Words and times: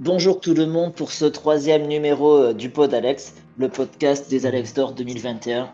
Bonjour 0.00 0.38
tout 0.38 0.54
le 0.54 0.66
monde 0.66 0.94
pour 0.94 1.10
ce 1.10 1.24
troisième 1.24 1.88
numéro 1.88 2.36
euh, 2.36 2.52
du 2.52 2.70
Pod 2.70 2.94
Alex, 2.94 3.34
le 3.58 3.68
podcast 3.68 4.30
des 4.30 4.46
Alex 4.46 4.72
d'Or 4.72 4.92
2021. 4.92 5.72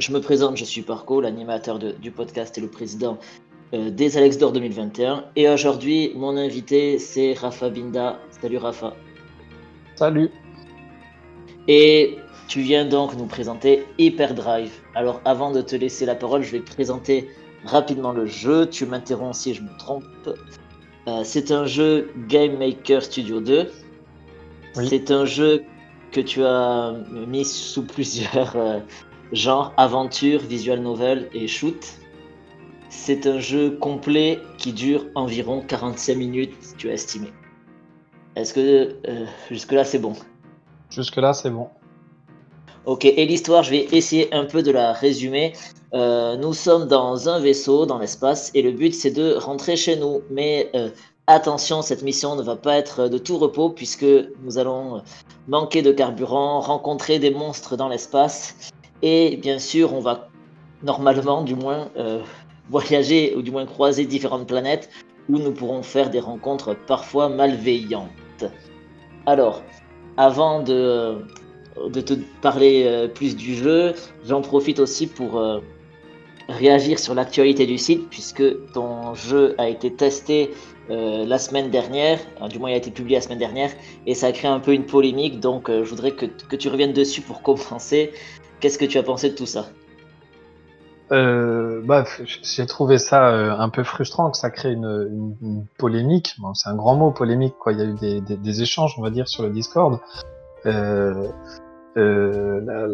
Je 0.00 0.12
me 0.12 0.20
présente, 0.20 0.58
je 0.58 0.66
suis 0.66 0.82
Parco, 0.82 1.18
l'animateur 1.22 1.78
du 1.78 2.10
podcast 2.10 2.58
et 2.58 2.60
le 2.60 2.68
président 2.68 3.16
euh, 3.72 3.88
des 3.88 4.18
Alex 4.18 4.36
d'Or 4.36 4.52
2021. 4.52 5.24
Et 5.34 5.48
aujourd'hui, 5.48 6.12
mon 6.14 6.36
invité, 6.36 6.98
c'est 6.98 7.32
Rafa 7.32 7.70
Binda. 7.70 8.18
Salut 8.42 8.58
Rafa. 8.58 8.94
Salut. 9.96 10.28
Et 11.68 12.18
tu 12.48 12.60
viens 12.60 12.84
donc 12.84 13.16
nous 13.16 13.24
présenter 13.24 13.86
Hyperdrive. 13.96 14.72
Alors 14.94 15.22
avant 15.24 15.52
de 15.52 15.62
te 15.62 15.74
laisser 15.74 16.04
la 16.04 16.16
parole, 16.16 16.42
je 16.42 16.52
vais 16.52 16.60
présenter 16.60 17.30
rapidement 17.64 18.12
le 18.12 18.26
jeu. 18.26 18.68
Tu 18.68 18.84
m'interromps 18.84 19.38
si 19.38 19.54
je 19.54 19.62
me 19.62 19.74
trompe. 19.78 20.04
Euh, 21.08 21.22
c'est 21.24 21.50
un 21.50 21.66
jeu 21.66 22.12
Game 22.28 22.58
Maker 22.58 23.02
Studio 23.02 23.40
2. 23.40 23.70
C'est 24.74 25.10
un 25.10 25.24
jeu 25.24 25.64
que 26.12 26.20
tu 26.20 26.44
as 26.44 26.94
mis 27.10 27.44
sous 27.44 27.84
plusieurs 27.84 28.56
euh, 28.56 28.78
genres 29.32 29.72
aventure, 29.76 30.40
visual 30.40 30.80
novel 30.80 31.28
et 31.34 31.48
shoot. 31.48 31.98
C'est 32.88 33.26
un 33.26 33.40
jeu 33.40 33.70
complet 33.70 34.38
qui 34.58 34.72
dure 34.72 35.06
environ 35.14 35.62
45 35.62 36.16
minutes, 36.16 36.54
tu 36.76 36.90
as 36.90 36.92
estimé. 36.92 37.32
Est-ce 38.36 38.54
que 38.54 38.96
euh, 39.08 39.26
jusque-là 39.50 39.84
c'est 39.84 39.98
bon? 39.98 40.12
Jusque-là 40.90 41.32
c'est 41.32 41.50
bon. 41.50 41.68
Ok, 42.84 43.04
et 43.04 43.26
l'histoire, 43.26 43.62
je 43.62 43.70
vais 43.70 43.86
essayer 43.92 44.34
un 44.34 44.44
peu 44.44 44.60
de 44.60 44.72
la 44.72 44.92
résumer. 44.92 45.52
Euh, 45.94 46.36
nous 46.36 46.52
sommes 46.52 46.88
dans 46.88 47.28
un 47.28 47.38
vaisseau 47.38 47.86
dans 47.86 47.98
l'espace 47.98 48.50
et 48.54 48.62
le 48.62 48.72
but 48.72 48.92
c'est 48.92 49.12
de 49.12 49.34
rentrer 49.34 49.76
chez 49.76 49.94
nous. 49.94 50.22
Mais 50.30 50.68
euh, 50.74 50.90
attention, 51.28 51.82
cette 51.82 52.02
mission 52.02 52.34
ne 52.34 52.42
va 52.42 52.56
pas 52.56 52.76
être 52.76 53.06
de 53.06 53.18
tout 53.18 53.38
repos 53.38 53.70
puisque 53.70 54.06
nous 54.42 54.58
allons 54.58 55.00
manquer 55.46 55.82
de 55.82 55.92
carburant, 55.92 56.58
rencontrer 56.58 57.20
des 57.20 57.30
monstres 57.30 57.76
dans 57.76 57.88
l'espace 57.88 58.56
et 59.02 59.36
bien 59.36 59.60
sûr 59.60 59.94
on 59.94 60.00
va 60.00 60.28
normalement 60.82 61.42
du 61.42 61.54
moins 61.54 61.88
euh, 61.96 62.20
voyager 62.70 63.36
ou 63.36 63.42
du 63.42 63.52
moins 63.52 63.66
croiser 63.66 64.06
différentes 64.06 64.48
planètes 64.48 64.90
où 65.28 65.38
nous 65.38 65.52
pourrons 65.52 65.84
faire 65.84 66.10
des 66.10 66.20
rencontres 66.20 66.74
parfois 66.74 67.28
malveillantes. 67.28 68.44
Alors, 69.26 69.62
avant 70.16 70.62
de 70.62 71.18
de 71.88 72.00
te 72.00 72.14
parler 72.40 73.08
plus 73.14 73.36
du 73.36 73.54
jeu, 73.54 73.94
j'en 74.26 74.42
profite 74.42 74.78
aussi 74.78 75.06
pour 75.06 75.40
réagir 76.48 76.98
sur 76.98 77.14
l'actualité 77.14 77.66
du 77.66 77.78
site 77.78 78.08
puisque 78.08 78.42
ton 78.72 79.14
jeu 79.14 79.54
a 79.58 79.68
été 79.68 79.92
testé 79.92 80.50
euh, 80.90 81.24
la 81.24 81.38
semaine 81.38 81.70
dernière, 81.70 82.18
du 82.48 82.58
moins 82.58 82.70
il 82.70 82.74
a 82.74 82.76
été 82.76 82.90
publié 82.90 83.16
la 83.16 83.22
semaine 83.22 83.38
dernière 83.38 83.70
et 84.06 84.14
ça 84.14 84.26
a 84.26 84.32
créé 84.32 84.50
un 84.50 84.60
peu 84.60 84.72
une 84.72 84.86
polémique 84.86 85.40
donc 85.40 85.68
euh, 85.68 85.84
je 85.84 85.90
voudrais 85.90 86.12
que, 86.12 86.26
que, 86.26 86.56
tu 86.56 86.68
reviennes 86.68 86.92
dessus 86.92 87.22
pour 87.22 87.42
commencer. 87.68 88.12
Qu'est-ce 88.60 88.78
que 88.78 88.84
tu 88.84 88.98
as 88.98 89.02
pensé 89.02 89.30
de 89.30 89.34
tout 89.34 89.46
ça? 89.46 89.66
Euh, 91.10 91.82
bah, 91.84 92.04
j'ai 92.42 92.64
trouvé 92.64 92.96
ça 92.98 93.26
un 93.28 93.68
peu 93.68 93.82
frustrant 93.82 94.30
que 94.30 94.36
ça 94.38 94.50
crée 94.50 94.72
une, 94.72 95.66
polémique. 95.76 96.36
C'est 96.54 96.70
un 96.70 96.76
grand 96.76 96.94
mot, 96.94 97.10
polémique. 97.10 97.54
Quoi. 97.58 97.72
Il 97.72 97.78
y 97.78 97.82
a 97.82 98.16
eu 98.16 98.20
des 98.20 98.62
échanges, 98.62 98.94
on 98.98 99.02
va 99.02 99.10
dire, 99.10 99.28
sur 99.28 99.42
le 99.42 99.50
Discord. 99.50 100.00
Euh, 100.66 101.30
la, 101.96 102.86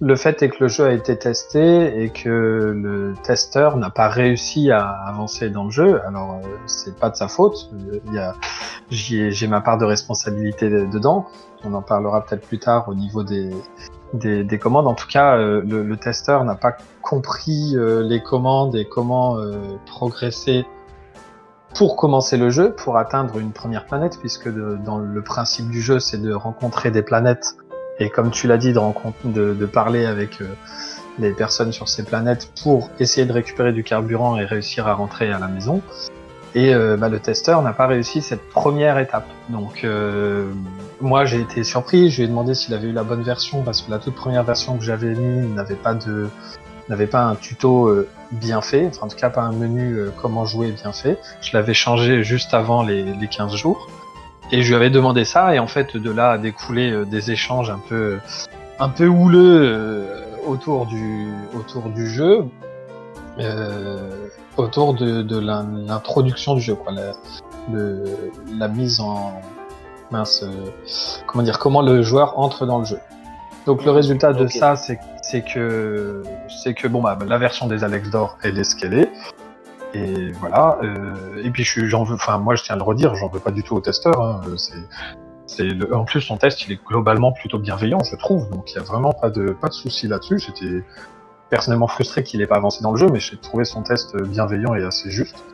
le 0.00 0.14
fait 0.14 0.42
est 0.42 0.48
que 0.48 0.56
le 0.60 0.68
jeu 0.68 0.84
a 0.84 0.92
été 0.92 1.16
testé 1.18 2.02
et 2.02 2.10
que 2.10 2.28
le 2.28 3.14
testeur 3.24 3.76
n'a 3.76 3.90
pas 3.90 4.08
réussi 4.08 4.70
à 4.70 4.86
avancer 4.88 5.50
dans 5.50 5.64
le 5.64 5.70
jeu. 5.70 6.00
Alors 6.06 6.34
euh, 6.34 6.48
c'est 6.66 6.96
pas 6.96 7.10
de 7.10 7.16
sa 7.16 7.26
faute. 7.26 7.70
J'ai 8.90 9.48
ma 9.48 9.60
part 9.60 9.76
de 9.78 9.84
responsabilité 9.84 10.70
dedans. 10.70 11.26
On 11.64 11.74
en 11.74 11.82
parlera 11.82 12.24
peut-être 12.24 12.46
plus 12.46 12.60
tard 12.60 12.88
au 12.88 12.94
niveau 12.94 13.24
des, 13.24 13.50
des, 14.14 14.44
des 14.44 14.58
commandes. 14.58 14.86
En 14.86 14.94
tout 14.94 15.08
cas, 15.08 15.36
euh, 15.36 15.62
le, 15.66 15.82
le, 15.82 15.96
testeur 15.96 16.44
n'a 16.44 16.54
pas 16.54 16.76
compris 17.02 17.72
euh, 17.74 18.02
les 18.04 18.22
commandes 18.22 18.76
et 18.76 18.84
comment 18.84 19.36
progresser 19.86 20.64
pour 21.74 21.96
commencer 21.96 22.36
le 22.36 22.50
jeu, 22.50 22.72
pour 22.72 22.96
atteindre 22.96 23.38
une 23.38 23.52
première 23.52 23.84
planète, 23.86 24.18
puisque 24.18 24.48
dans 24.48 24.98
le 24.98 25.22
principe 25.22 25.68
du 25.70 25.80
jeu, 25.80 26.00
c'est 26.00 26.20
de 26.20 26.32
rencontrer 26.32 26.90
des 26.90 27.02
planètes 27.02 27.56
et 28.00 28.10
comme 28.10 28.30
tu 28.30 28.46
l'as 28.46 28.58
dit, 28.58 28.72
de, 28.72 29.66
parler 29.66 30.06
avec 30.06 30.40
euh, 30.40 30.46
des 31.18 31.32
personnes 31.32 31.72
sur 31.72 31.88
ces 31.88 32.04
planètes 32.04 32.50
pour 32.62 32.90
essayer 33.00 33.26
de 33.26 33.32
récupérer 33.32 33.72
du 33.72 33.82
carburant 33.82 34.38
et 34.38 34.44
réussir 34.44 34.86
à 34.86 34.94
rentrer 34.94 35.32
à 35.32 35.38
la 35.38 35.48
maison. 35.48 35.82
Et 36.54 36.74
euh, 36.74 36.96
bah, 36.96 37.08
le 37.08 37.18
testeur 37.18 37.60
n'a 37.62 37.72
pas 37.72 37.86
réussi 37.86 38.22
cette 38.22 38.48
première 38.48 38.98
étape. 38.98 39.26
Donc 39.48 39.84
euh, 39.84 40.50
moi 41.00 41.24
j'ai 41.24 41.40
été 41.40 41.62
surpris, 41.64 42.10
je 42.10 42.18
lui 42.18 42.24
ai 42.24 42.28
demandé 42.28 42.54
s'il 42.54 42.72
avait 42.72 42.88
eu 42.88 42.92
la 42.92 43.04
bonne 43.04 43.22
version 43.22 43.62
parce 43.62 43.82
que 43.82 43.90
la 43.90 43.98
toute 43.98 44.14
première 44.14 44.44
version 44.44 44.78
que 44.78 44.84
j'avais 44.84 45.14
mis 45.14 45.46
n'avait 45.48 45.74
pas 45.74 45.94
n'avait 46.88 47.06
pas 47.06 47.22
un 47.22 47.34
tuto 47.34 47.94
bien 48.32 48.60
fait, 48.60 48.86
enfin, 48.88 49.06
en 49.06 49.08
tout 49.08 49.16
cas 49.16 49.30
pas 49.30 49.42
un 49.42 49.52
menu 49.52 49.98
comment 50.20 50.44
jouer 50.44 50.72
bien 50.72 50.92
fait. 50.92 51.18
Je 51.40 51.56
l'avais 51.56 51.74
changé 51.74 52.22
juste 52.22 52.54
avant 52.54 52.82
les, 52.82 53.02
les 53.02 53.28
15 53.28 53.54
jours. 53.54 53.88
Et 54.50 54.62
je 54.62 54.68
lui 54.68 54.76
avais 54.76 54.90
demandé 54.90 55.24
ça, 55.24 55.54
et 55.54 55.58
en 55.58 55.66
fait, 55.66 55.96
de 55.96 56.10
là 56.10 56.32
a 56.32 56.38
découlé 56.38 56.90
euh, 56.90 57.04
des 57.04 57.30
échanges 57.30 57.70
un 57.70 57.80
peu, 57.86 58.18
un 58.78 58.88
peu 58.88 59.06
houleux 59.06 59.60
euh, 59.62 60.22
autour 60.46 60.86
du, 60.86 61.28
autour 61.54 61.90
du 61.90 62.08
jeu, 62.08 62.46
euh, 63.38 64.28
autour 64.56 64.94
de, 64.94 65.20
de 65.20 65.38
l'introduction 65.38 66.54
du 66.54 66.62
jeu, 66.62 66.74
quoi, 66.74 66.92
la, 66.92 67.12
la 68.56 68.68
mise 68.68 69.00
en 69.00 69.34
mince, 70.10 70.42
comment 71.26 71.44
dire, 71.44 71.58
comment 71.58 71.82
le 71.82 72.00
joueur 72.00 72.38
entre 72.38 72.64
dans 72.64 72.78
le 72.78 72.86
jeu. 72.86 72.98
Donc 73.68 73.84
le 73.84 73.90
résultat 73.90 74.32
de 74.32 74.46
ça, 74.46 74.76
c'est 74.76 74.98
que 75.42 76.22
c'est 76.48 76.72
que 76.72 76.88
bon 76.88 77.02
bah 77.02 77.18
la 77.26 77.36
version 77.36 77.66
des 77.66 77.84
Alex 77.84 78.08
d'or 78.08 78.38
elle 78.42 78.58
est 78.58 78.64
ce 78.64 78.74
qu'elle 78.74 78.94
est. 78.94 79.10
Et 79.92 80.32
voilà. 80.40 80.78
Euh, 80.82 81.44
et 81.44 81.50
puis 81.50 81.64
j'en 81.64 82.02
veux, 82.02 82.14
enfin 82.14 82.38
moi 82.38 82.54
je 82.54 82.62
tiens 82.62 82.76
à 82.76 82.78
le 82.78 82.82
redire, 82.82 83.14
j'en 83.14 83.28
veux 83.28 83.40
pas 83.40 83.50
du 83.50 83.62
tout 83.62 83.76
au 83.76 83.80
testeur. 83.80 84.22
Hein, 84.22 84.40
c'est, 85.46 85.68
en 85.92 86.06
plus 86.06 86.22
son 86.22 86.38
test 86.38 86.66
il 86.66 86.72
est 86.72 86.80
globalement 86.82 87.30
plutôt 87.30 87.58
bienveillant, 87.58 88.02
je 88.02 88.16
trouve. 88.16 88.48
Donc 88.48 88.72
il 88.72 88.76
y 88.76 88.78
a 88.78 88.82
vraiment 88.82 89.12
pas 89.12 89.28
de 89.28 89.50
pas 89.50 89.68
de 89.68 89.74
souci 89.74 90.08
là-dessus. 90.08 90.38
J'étais 90.38 90.82
personnellement 91.50 91.88
frustré 91.88 92.22
qu'il 92.22 92.40
ait 92.40 92.46
pas 92.46 92.56
avancé 92.56 92.82
dans 92.82 92.92
le 92.92 92.98
jeu, 92.98 93.08
mais 93.12 93.20
j'ai 93.20 93.36
trouvé 93.36 93.66
son 93.66 93.82
test 93.82 94.16
bienveillant 94.16 94.76
et 94.76 94.82
assez 94.82 95.10
juste. 95.10 95.44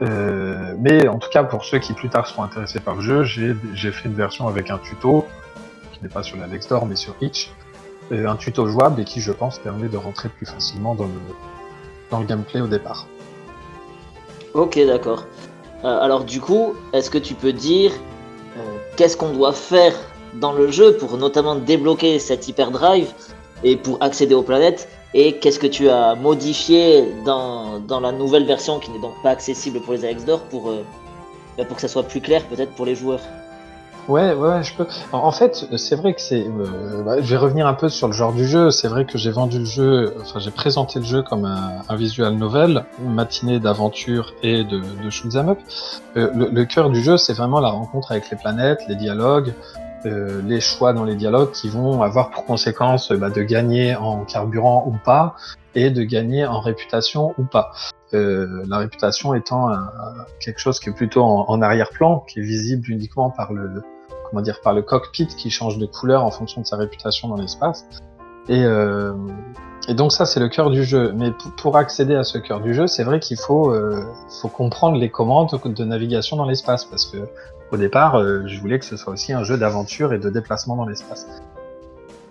Euh, 0.00 0.74
mais 0.78 1.06
en 1.06 1.18
tout 1.18 1.28
cas, 1.28 1.44
pour 1.44 1.66
ceux 1.66 1.80
qui 1.80 1.92
plus 1.92 2.08
tard 2.08 2.26
seront 2.26 2.44
intéressés 2.44 2.80
par 2.80 2.94
le 2.94 3.02
jeu, 3.02 3.24
j'ai 3.24 3.92
fait 3.92 4.08
une 4.08 4.14
version 4.14 4.48
avec 4.48 4.70
un 4.70 4.78
tuto 4.78 5.26
qui 5.96 6.04
n'est 6.04 6.10
pas 6.10 6.22
sur 6.22 6.36
la 6.36 6.60
Store 6.60 6.86
mais 6.86 6.96
sur 6.96 7.14
Itch, 7.20 7.50
euh, 8.12 8.28
un 8.28 8.36
tuto 8.36 8.66
jouable 8.66 9.00
et 9.00 9.04
qui, 9.04 9.20
je 9.20 9.32
pense, 9.32 9.58
permet 9.58 9.88
de 9.88 9.96
rentrer 9.96 10.28
plus 10.28 10.46
facilement 10.46 10.94
dans 10.94 11.06
le, 11.06 11.20
dans 12.10 12.20
le 12.20 12.26
gameplay 12.26 12.60
au 12.60 12.66
départ. 12.66 13.06
Ok, 14.54 14.78
d'accord. 14.86 15.24
Euh, 15.84 16.00
alors 16.00 16.24
du 16.24 16.40
coup, 16.40 16.74
est-ce 16.92 17.10
que 17.10 17.18
tu 17.18 17.34
peux 17.34 17.52
dire 17.52 17.92
euh, 18.56 18.60
qu'est-ce 18.96 19.16
qu'on 19.16 19.32
doit 19.32 19.52
faire 19.52 19.94
dans 20.34 20.52
le 20.52 20.70
jeu 20.70 20.96
pour 20.96 21.16
notamment 21.16 21.56
débloquer 21.56 22.18
cette 22.18 22.48
hyperdrive 22.48 23.12
et 23.64 23.76
pour 23.76 24.02
accéder 24.02 24.34
aux 24.34 24.42
planètes 24.42 24.88
et 25.14 25.38
qu'est-ce 25.38 25.58
que 25.58 25.66
tu 25.66 25.88
as 25.88 26.14
modifié 26.14 27.04
dans, 27.24 27.80
la 27.88 28.12
nouvelle 28.12 28.44
version 28.44 28.78
qui 28.78 28.90
n'est 28.90 29.00
donc 29.00 29.14
pas 29.22 29.30
accessible 29.30 29.80
pour 29.80 29.94
les 29.94 30.04
Alex 30.04 30.24
d'Or 30.24 30.40
pour, 30.42 30.72
bah, 31.56 31.64
pour 31.64 31.76
que 31.76 31.80
ça 31.80 31.88
soit 31.88 32.02
plus 32.02 32.20
clair 32.20 32.44
peut-être 32.44 32.72
pour 32.72 32.84
les 32.84 32.94
joueurs? 32.94 33.20
Ouais, 34.08 34.34
ouais, 34.34 34.62
je 34.62 34.72
peux. 34.74 34.86
En 35.10 35.32
fait, 35.32 35.66
c'est 35.76 35.96
vrai 35.96 36.14
que 36.14 36.20
c'est. 36.20 36.46
Euh, 36.46 37.02
bah, 37.02 37.20
je 37.20 37.28
vais 37.28 37.36
revenir 37.36 37.66
un 37.66 37.74
peu 37.74 37.88
sur 37.88 38.06
le 38.06 38.12
genre 38.12 38.32
du 38.32 38.46
jeu. 38.46 38.70
C'est 38.70 38.86
vrai 38.86 39.04
que 39.04 39.18
j'ai 39.18 39.32
vendu 39.32 39.58
le 39.58 39.64
jeu, 39.64 40.14
enfin, 40.20 40.38
j'ai 40.38 40.52
présenté 40.52 41.00
le 41.00 41.04
jeu 41.04 41.22
comme 41.22 41.44
un, 41.44 41.82
un 41.88 41.96
visual 41.96 42.34
novel, 42.34 42.84
une 43.02 43.14
matinée 43.14 43.58
d'aventure 43.58 44.32
et 44.44 44.62
de, 44.62 44.80
de 45.02 45.10
shoot'em 45.10 45.48
up. 45.48 45.58
Euh, 46.16 46.30
le, 46.34 46.48
le, 46.50 46.64
cœur 46.64 46.90
du 46.90 47.02
jeu, 47.02 47.16
c'est 47.16 47.32
vraiment 47.32 47.58
la 47.58 47.70
rencontre 47.70 48.12
avec 48.12 48.30
les 48.30 48.36
planètes, 48.36 48.80
les 48.88 48.94
dialogues, 48.94 49.52
euh, 50.04 50.40
les 50.46 50.60
choix 50.60 50.92
dans 50.92 51.04
les 51.04 51.16
dialogues 51.16 51.50
qui 51.50 51.68
vont 51.68 52.02
avoir 52.02 52.30
pour 52.30 52.44
conséquence 52.44 53.10
bah, 53.10 53.30
de 53.30 53.42
gagner 53.42 53.96
en 53.96 54.24
carburant 54.24 54.84
ou 54.86 54.96
pas, 55.04 55.34
et 55.74 55.90
de 55.90 56.04
gagner 56.04 56.46
en 56.46 56.60
réputation 56.60 57.34
ou 57.38 57.44
pas. 57.44 57.72
Euh, 58.14 58.64
la 58.68 58.78
réputation 58.78 59.34
étant 59.34 59.68
un, 59.68 59.90
quelque 60.38 60.60
chose 60.60 60.78
qui 60.78 60.90
est 60.90 60.92
plutôt 60.92 61.22
en, 61.22 61.46
en 61.48 61.60
arrière-plan, 61.60 62.20
qui 62.20 62.38
est 62.38 62.42
visible 62.42 62.88
uniquement 62.88 63.30
par 63.30 63.52
le, 63.52 63.82
dire, 64.42 64.60
par 64.60 64.72
le 64.72 64.82
cockpit 64.82 65.26
qui 65.26 65.50
change 65.50 65.78
de 65.78 65.86
couleur 65.86 66.24
en 66.24 66.30
fonction 66.30 66.60
de 66.60 66.66
sa 66.66 66.76
réputation 66.76 67.28
dans 67.28 67.36
l'espace. 67.36 67.86
Et, 68.48 68.64
euh, 68.64 69.12
donc 69.88 70.12
ça, 70.12 70.26
c'est 70.26 70.40
le 70.40 70.48
cœur 70.48 70.70
du 70.70 70.84
jeu. 70.84 71.12
Mais 71.14 71.32
pour 71.56 71.76
accéder 71.76 72.14
à 72.14 72.24
ce 72.24 72.38
cœur 72.38 72.60
du 72.60 72.74
jeu, 72.74 72.86
c'est 72.86 73.04
vrai 73.04 73.20
qu'il 73.20 73.38
faut, 73.38 73.72
euh, 73.72 74.04
faut 74.40 74.48
comprendre 74.48 74.96
les 74.98 75.10
commandes 75.10 75.50
de 75.64 75.84
navigation 75.84 76.36
dans 76.36 76.46
l'espace, 76.46 76.84
parce 76.84 77.06
que 77.06 77.18
au 77.72 77.76
départ, 77.76 78.16
euh, 78.16 78.42
je 78.46 78.60
voulais 78.60 78.78
que 78.78 78.84
ce 78.84 78.96
soit 78.96 79.12
aussi 79.12 79.32
un 79.32 79.42
jeu 79.42 79.56
d'aventure 79.56 80.12
et 80.12 80.18
de 80.18 80.30
déplacement 80.30 80.76
dans 80.76 80.86
l'espace. 80.86 81.26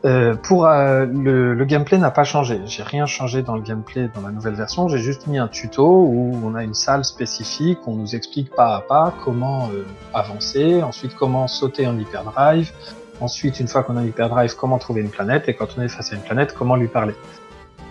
Euh, 0.06 0.36
pour 0.36 0.68
euh, 0.68 1.08
le, 1.08 1.56
le, 1.56 1.66
gameplay 1.66 1.98
n'a 1.98 2.12
pas 2.12 2.24
changé. 2.24 2.62
J'ai 2.68 2.84
rien 2.84 3.08
changé 3.08 3.42
dans 3.42 3.56
le 3.56 3.62
gameplay 3.62 4.08
dans 4.14 4.22
la 4.22 4.32
nouvelle 4.32 4.54
version. 4.54 4.88
J'ai 4.88 5.00
juste 5.00 5.26
mis 5.26 5.40
un 5.40 5.48
tuto 5.48 5.84
où 5.84 6.40
on 6.44 6.54
a 6.54 6.64
une 6.64 6.76
salle 6.76 7.04
spécifique. 7.04 7.80
On 7.88 7.96
nous 7.96 8.16
explique 8.16 8.52
pas 8.52 8.76
à 8.76 8.82
pas 8.82 9.16
comment 9.24 9.70
euh, 9.74 9.84
avancer, 10.14 10.84
ensuite 10.84 11.16
comment 11.16 11.48
sauter 11.48 11.88
en 11.88 11.98
hyperdrive, 11.98 12.72
ensuite 13.20 13.60
une 13.60 13.68
fois 13.68 13.82
qu'on 13.82 13.98
a 13.98 14.04
hyperdrive, 14.04 14.56
comment 14.56 14.78
trouver 14.78 15.02
une 15.02 15.10
planète 15.10 15.50
et 15.50 15.56
quand 15.56 15.70
on 15.76 15.82
est 15.82 15.88
face 15.88 16.14
à 16.14 16.16
une 16.16 16.22
planète, 16.22 16.54
comment 16.54 16.76
lui 16.76 16.88
parler. 16.88 17.16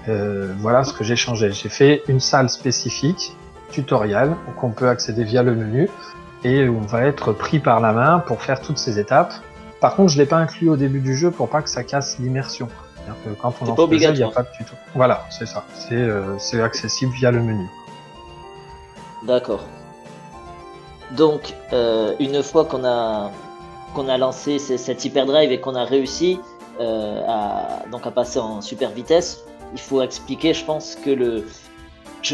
voilà 0.06 0.84
ce 0.84 0.92
que 0.92 1.02
j'ai 1.02 1.16
changé. 1.16 1.50
J'ai 1.50 1.68
fait 1.68 2.02
une 2.06 2.20
salle 2.20 2.48
spécifique, 2.48 3.34
tutoriel, 3.72 4.36
qu'on 4.60 4.70
peut 4.70 4.88
accéder 4.88 5.24
via 5.24 5.42
le 5.42 5.56
menu 5.56 5.90
et 6.44 6.68
où 6.68 6.76
on 6.76 6.86
va 6.86 7.06
être 7.06 7.32
pris 7.32 7.58
par 7.58 7.80
la 7.80 7.92
main 7.92 8.20
pour 8.20 8.40
faire 8.40 8.60
toutes 8.60 8.78
ces 8.78 9.00
étapes 9.00 9.34
par 9.80 9.96
contre, 9.96 10.12
je 10.12 10.18
l'ai 10.18 10.26
pas 10.26 10.36
inclus 10.36 10.70
au 10.70 10.76
début 10.76 11.00
du 11.00 11.16
jeu 11.16 11.30
pour 11.30 11.48
pas 11.48 11.62
que 11.62 11.70
ça 11.70 11.84
casse 11.84 12.18
l'immersion. 12.18 12.68
Quand 13.40 13.54
on 13.60 13.76
jeu, 13.76 13.86
il 13.92 13.98
n'y 13.98 14.22
a 14.22 14.28
pas 14.28 14.42
de 14.42 14.48
tuto. 14.56 14.72
Voilà, 14.94 15.24
c'est 15.30 15.46
ça. 15.46 15.64
Euh, 15.92 16.36
c'est 16.38 16.60
accessible 16.60 17.12
via 17.12 17.30
le 17.30 17.42
menu. 17.42 17.66
D'accord. 19.24 19.60
Donc, 21.10 21.54
euh, 21.72 22.14
une 22.18 22.42
fois 22.42 22.64
qu'on 22.64 22.84
a 22.84 23.30
qu'on 23.94 24.08
a 24.08 24.18
lancé 24.18 24.58
cette 24.58 25.04
hyperdrive 25.04 25.52
et 25.52 25.60
qu'on 25.60 25.76
a 25.76 25.84
réussi 25.84 26.40
euh, 26.80 27.20
à 27.28 27.88
donc 27.92 28.06
à 28.06 28.10
passer 28.10 28.38
en 28.38 28.60
super 28.60 28.90
vitesse, 28.90 29.44
il 29.72 29.80
faut 29.80 30.02
expliquer, 30.02 30.52
je 30.54 30.64
pense 30.64 30.96
que 30.96 31.10
le 31.10 31.46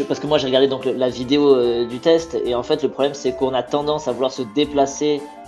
parce 0.07 0.21
que 0.21 0.27
moi 0.27 0.37
j'ai 0.37 0.47
regardé 0.47 0.69
donc 0.69 0.85
la 0.85 1.09
vidéo 1.09 1.85
du 1.85 1.99
test 1.99 2.37
et 2.45 2.55
en 2.55 2.63
fait 2.63 2.81
le 2.81 2.87
problème 2.87 3.13
c'est 3.13 3.33
qu'on 3.33 3.53
a 3.53 3.61
tendance 3.61 4.07
à 4.07 4.13
vouloir 4.13 4.31
se 4.31 4.41
déplacer 4.55 5.21
euh, 5.21 5.40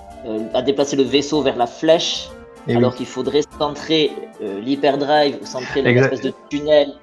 à 0.53 0.61
déplacer 0.61 0.95
le 0.95 1.03
vaisseau 1.03 1.41
vers 1.41 1.57
la 1.57 1.67
flèche, 1.67 2.29
alors 2.69 2.95
qu'il 2.95 3.05
faudrait 3.05 3.41
centrer 3.59 4.11
euh, 4.41 4.59
l'hyperdrive 4.61 5.37
ou 5.41 5.45
centrer 5.45 5.81
l'espèce 5.81 6.21
de 6.21 6.33
tunnel. 6.49 6.93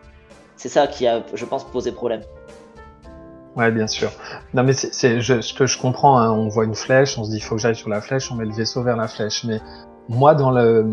C'est 0.56 0.68
ça 0.68 0.86
qui 0.86 1.06
a, 1.06 1.22
je 1.34 1.44
pense, 1.44 1.64
posé 1.64 1.92
problème. 1.92 2.22
Ouais, 3.56 3.70
bien 3.70 3.86
sûr. 3.86 4.10
Non, 4.54 4.62
mais 4.62 4.72
c'est 4.72 5.20
ce 5.20 5.54
que 5.54 5.66
je 5.66 5.78
comprends. 5.78 6.18
Hein. 6.18 6.30
on 6.30 6.48
voit 6.48 6.64
une 6.64 6.74
flèche, 6.74 7.18
on 7.18 7.24
se 7.24 7.30
dit 7.30 7.36
il 7.36 7.42
faut 7.42 7.56
que 7.56 7.60
j'aille 7.60 7.76
sur 7.76 7.88
la 7.88 8.00
flèche, 8.00 8.30
on 8.30 8.36
met 8.36 8.44
le 8.44 8.52
vaisseau 8.52 8.82
vers 8.82 8.96
la 8.96 9.08
flèche. 9.08 9.44
Mais 9.44 9.60
moi, 10.08 10.34
dans, 10.34 10.50
le, 10.50 10.86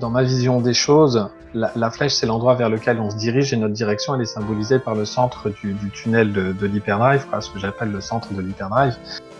dans 0.00 0.10
ma 0.10 0.22
vision 0.22 0.60
des 0.60 0.74
choses, 0.74 1.28
la, 1.54 1.90
flèche, 1.90 2.12
c'est 2.12 2.26
l'endroit 2.26 2.54
vers 2.54 2.68
lequel 2.68 3.00
on 3.00 3.10
se 3.10 3.16
dirige 3.16 3.52
et 3.52 3.56
notre 3.56 3.74
direction, 3.74 4.14
elle 4.14 4.22
est 4.22 4.26
symbolisée 4.26 4.78
par 4.78 4.94
le 4.94 5.04
centre 5.04 5.50
du, 5.50 5.72
du 5.72 5.90
tunnel 5.90 6.32
de, 6.32 6.52
de 6.52 6.66
l'hyperdrive, 6.66 7.24
ce 7.40 7.50
que 7.50 7.58
j'appelle 7.58 7.90
le 7.90 8.00
centre 8.00 8.32
de 8.32 8.40
l'hyperdrive. 8.40 8.96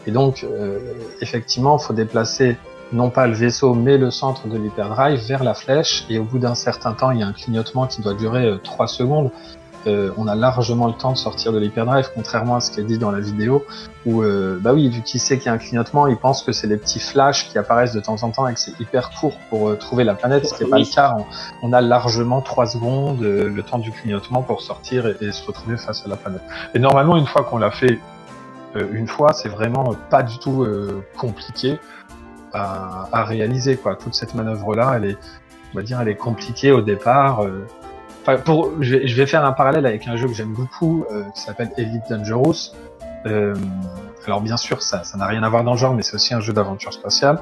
Et 0.06 0.10
donc, 0.10 0.44
euh, 0.44 0.78
effectivement, 1.20 1.76
il 1.78 1.84
faut 1.84 1.92
déplacer 1.92 2.56
non 2.92 3.10
pas 3.10 3.26
le 3.26 3.34
vaisseau, 3.34 3.74
mais 3.74 3.98
le 3.98 4.10
centre 4.10 4.48
de 4.48 4.56
l'hyperdrive 4.56 5.20
vers 5.26 5.44
la 5.44 5.54
flèche. 5.54 6.04
Et 6.08 6.18
au 6.18 6.24
bout 6.24 6.38
d'un 6.38 6.54
certain 6.54 6.92
temps, 6.92 7.10
il 7.10 7.20
y 7.20 7.22
a 7.22 7.26
un 7.26 7.32
clignotement 7.32 7.86
qui 7.86 8.00
doit 8.00 8.14
durer 8.14 8.58
3 8.62 8.84
euh, 8.84 8.88
secondes. 8.88 9.30
Euh, 9.86 10.10
on 10.16 10.26
a 10.26 10.34
largement 10.34 10.88
le 10.88 10.92
temps 10.92 11.12
de 11.12 11.16
sortir 11.16 11.52
de 11.52 11.58
l'hyperdrive, 11.58 12.10
contrairement 12.12 12.56
à 12.56 12.60
ce 12.60 12.70
qui 12.70 12.80
est 12.80 12.84
dit 12.84 12.98
dans 12.98 13.12
la 13.12 13.20
vidéo, 13.20 13.64
où, 14.06 14.22
euh, 14.22 14.58
bah 14.60 14.72
oui, 14.74 14.88
vu 14.88 15.02
qu'il 15.02 15.20
sait 15.20 15.38
qu'il 15.38 15.46
y 15.46 15.48
a 15.50 15.52
un 15.52 15.58
clignotement, 15.58 16.08
il 16.08 16.16
pense 16.16 16.42
que 16.42 16.50
c'est 16.50 16.66
les 16.66 16.76
petits 16.76 16.98
flashs 16.98 17.48
qui 17.48 17.58
apparaissent 17.58 17.92
de 17.92 18.00
temps 18.00 18.22
en 18.22 18.30
temps 18.30 18.48
et 18.48 18.54
que 18.54 18.60
c'est 18.60 18.78
hyper 18.80 19.10
court 19.10 19.38
pour 19.50 19.78
trouver 19.78 20.02
la 20.02 20.14
planète, 20.14 20.46
ce 20.46 20.54
qui 20.54 20.64
n'est 20.64 20.70
pas 20.70 20.78
le 20.78 20.84
cas. 20.84 21.16
On, 21.62 21.72
a 21.72 21.80
largement 21.80 22.40
3 22.40 22.66
secondes, 22.66 23.20
le 23.20 23.62
temps 23.62 23.78
du 23.78 23.92
clignotement 23.92 24.42
pour 24.42 24.62
sortir 24.62 25.06
et, 25.06 25.16
et, 25.20 25.32
se 25.32 25.46
retrouver 25.46 25.76
face 25.76 26.04
à 26.04 26.08
la 26.08 26.16
planète. 26.16 26.42
Et 26.74 26.80
normalement, 26.80 27.16
une 27.16 27.26
fois 27.26 27.44
qu'on 27.44 27.58
l'a 27.58 27.70
fait 27.70 27.98
euh, 27.98 28.17
une 28.74 29.06
fois, 29.06 29.32
c'est 29.32 29.48
vraiment 29.48 29.94
pas 30.10 30.22
du 30.22 30.38
tout 30.38 30.62
euh, 30.62 31.04
compliqué 31.16 31.78
à, 32.52 33.08
à, 33.12 33.24
réaliser. 33.24 33.76
Quoi. 33.76 33.96
Toute 33.96 34.14
cette 34.14 34.34
manœuvre-là, 34.34 34.94
elle 34.96 35.04
est, 35.10 35.18
on 35.72 35.78
va 35.78 35.82
dire, 35.82 36.00
elle 36.00 36.08
est 36.08 36.16
compliquée 36.16 36.72
au 36.72 36.82
départ. 36.82 37.44
Euh. 37.44 37.66
Enfin, 38.22 38.36
pour, 38.36 38.72
je, 38.80 38.96
vais, 38.96 39.08
je, 39.08 39.16
vais, 39.16 39.26
faire 39.26 39.44
un 39.44 39.52
parallèle 39.52 39.86
avec 39.86 40.06
un 40.06 40.16
jeu 40.16 40.28
que 40.28 40.34
j'aime 40.34 40.52
beaucoup, 40.52 41.06
qui 41.34 41.40
s'appelle 41.40 41.70
Elite 41.78 42.02
Dangerous. 42.10 42.72
alors 43.24 44.40
bien 44.42 44.58
sûr, 44.58 44.82
ça 44.82 45.02
n'a 45.16 45.26
rien 45.26 45.42
à 45.42 45.48
voir 45.48 45.64
dans 45.64 45.72
le 45.72 45.78
genre, 45.78 45.94
mais 45.94 46.02
c'est 46.02 46.14
aussi 46.14 46.34
un 46.34 46.40
jeu 46.40 46.52
d'aventure 46.52 46.92
spatiale. 46.92 47.40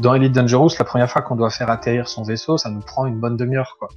Dans 0.00 0.14
Elite 0.14 0.32
Dangerous, 0.32 0.70
la 0.78 0.84
première 0.84 1.10
fois 1.10 1.22
qu'on 1.22 1.34
doit 1.34 1.50
faire 1.50 1.70
atterrir 1.70 2.08
son 2.08 2.22
vaisseau, 2.22 2.58
ça 2.58 2.68
nous 2.68 2.80
prend 2.80 3.06
une 3.06 3.18
bonne 3.18 3.36
demi-heure. 3.36 3.76
Quoi. 3.78 3.88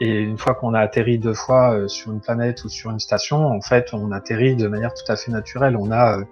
Et 0.00 0.20
une 0.20 0.38
fois 0.38 0.54
qu'on 0.54 0.74
a 0.74 0.80
atterri 0.80 1.18
deux 1.18 1.34
fois 1.34 1.74
euh, 1.74 1.88
sur 1.88 2.12
une 2.12 2.20
planète 2.20 2.64
ou 2.64 2.68
sur 2.68 2.90
une 2.90 3.00
station, 3.00 3.46
en 3.46 3.60
fait, 3.60 3.90
on 3.92 4.12
atterrit 4.12 4.54
de 4.54 4.68
manière 4.68 4.94
tout 4.94 5.10
à 5.10 5.16
fait 5.16 5.32
naturelle. 5.32 5.76
On 5.76 5.90
a, 5.90 6.18
euh, 6.18 6.24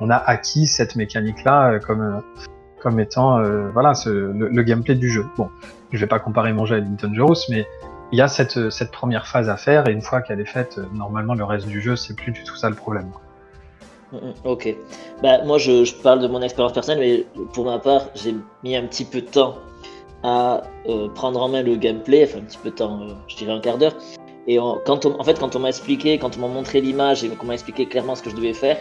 on 0.00 0.10
a 0.10 0.16
acquis 0.16 0.66
cette 0.66 0.96
mécanique-là 0.96 1.72
euh, 1.72 1.78
comme, 1.78 2.22
comme 2.80 2.98
étant 2.98 3.40
voilà 3.72 3.92
le, 4.06 4.62
gameplay 4.62 4.96
du 4.96 5.08
jeu. 5.08 5.24
Bon, 5.36 5.48
je 5.92 5.98
vais 5.98 6.08
pas 6.08 6.18
comparer 6.18 6.52
mon 6.52 6.66
jeu 6.66 6.76
à 6.76 6.80
Dangerous, 6.80 7.48
mais 7.48 7.66
il 8.10 8.18
y 8.18 8.22
a 8.22 8.28
cette, 8.28 8.70
cette 8.70 8.90
première 8.90 9.28
phase 9.28 9.48
à 9.48 9.56
faire 9.56 9.88
et 9.88 9.92
une 9.92 10.02
fois 10.02 10.20
qu'elle 10.20 10.40
est 10.40 10.44
faite, 10.44 10.80
normalement 10.92 11.34
le 11.34 11.44
reste 11.44 11.68
du 11.68 11.80
jeu, 11.80 11.94
c'est 11.94 12.16
plus 12.16 12.32
du 12.32 12.42
tout 12.42 12.56
ça 12.56 12.68
le 12.68 12.74
problème. 12.74 13.12
Mm, 14.10 14.16
mm, 14.16 14.32
ok. 14.44 14.76
Bah, 15.22 15.44
moi, 15.44 15.58
je 15.58 15.94
parle 16.02 16.20
de 16.20 16.26
mon 16.26 16.42
expérience 16.42 16.72
personnelle, 16.72 17.00
mais 17.00 17.44
pour 17.54 17.64
ma 17.66 17.78
part, 17.78 18.06
j'ai 18.16 18.34
mis 18.64 18.74
un 18.74 18.86
petit 18.86 19.04
peu 19.04 19.20
de 19.20 19.26
temps 19.26 19.54
à 20.22 20.62
euh, 20.88 21.08
prendre 21.08 21.40
en 21.42 21.48
main 21.48 21.62
le 21.62 21.76
gameplay, 21.76 22.24
enfin 22.24 22.38
un 22.38 22.42
petit 22.42 22.58
peu 22.58 22.70
de 22.70 22.76
temps, 22.76 23.00
euh, 23.02 23.14
je 23.28 23.36
dirais 23.36 23.52
un 23.52 23.60
quart 23.60 23.78
d'heure. 23.78 23.94
Et 24.48 24.58
quand 24.84 25.06
on, 25.06 25.20
en 25.20 25.22
fait, 25.22 25.38
quand 25.38 25.54
on 25.54 25.60
m'a 25.60 25.68
expliqué, 25.68 26.18
quand 26.18 26.36
on 26.36 26.40
m'a 26.40 26.48
montré 26.48 26.80
l'image 26.80 27.22
et 27.22 27.28
qu'on 27.28 27.46
m'a 27.46 27.54
expliqué 27.54 27.86
clairement 27.86 28.16
ce 28.16 28.22
que 28.22 28.30
je 28.30 28.34
devais 28.34 28.54
faire, 28.54 28.76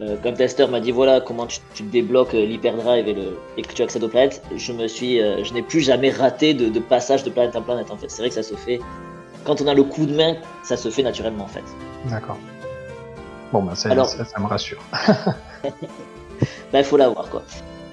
euh, 0.00 0.16
comme 0.22 0.34
testeur 0.34 0.68
m'a 0.68 0.78
dit 0.78 0.92
voilà 0.92 1.20
comment 1.20 1.46
tu, 1.46 1.58
tu 1.74 1.82
débloques 1.82 2.34
l'hyperdrive 2.34 3.08
et, 3.08 3.14
le, 3.14 3.36
et 3.56 3.62
que 3.62 3.72
tu 3.72 3.82
accèdes 3.82 4.04
aux 4.04 4.08
planètes, 4.08 4.42
je 4.54 4.72
me 4.72 4.86
suis, 4.86 5.18
je 5.18 5.52
n'ai 5.54 5.62
plus 5.62 5.80
jamais 5.80 6.10
raté 6.10 6.54
de, 6.54 6.68
de, 6.68 6.78
passage 6.78 7.24
de 7.24 7.30
planète 7.30 7.56
en 7.56 7.62
planète. 7.62 7.90
En 7.90 7.96
fait, 7.96 8.08
c'est 8.08 8.22
vrai 8.22 8.28
que 8.28 8.36
ça 8.36 8.44
se 8.44 8.54
fait 8.54 8.78
quand 9.44 9.60
on 9.60 9.66
a 9.66 9.74
le 9.74 9.84
coup 9.84 10.06
de 10.06 10.14
main, 10.14 10.34
ça 10.62 10.76
se 10.76 10.88
fait 10.90 11.02
naturellement 11.02 11.44
en 11.44 11.48
fait. 11.48 11.64
D'accord. 12.04 12.36
Bon 13.52 13.62
bah 13.62 13.74
ça, 13.74 13.94
ça, 14.04 14.24
ça 14.24 14.40
me 14.40 14.46
rassure. 14.46 14.82
bah 16.72 16.80
il 16.80 16.84
faut 16.84 16.96
l'avoir 16.96 17.30
quoi. 17.30 17.42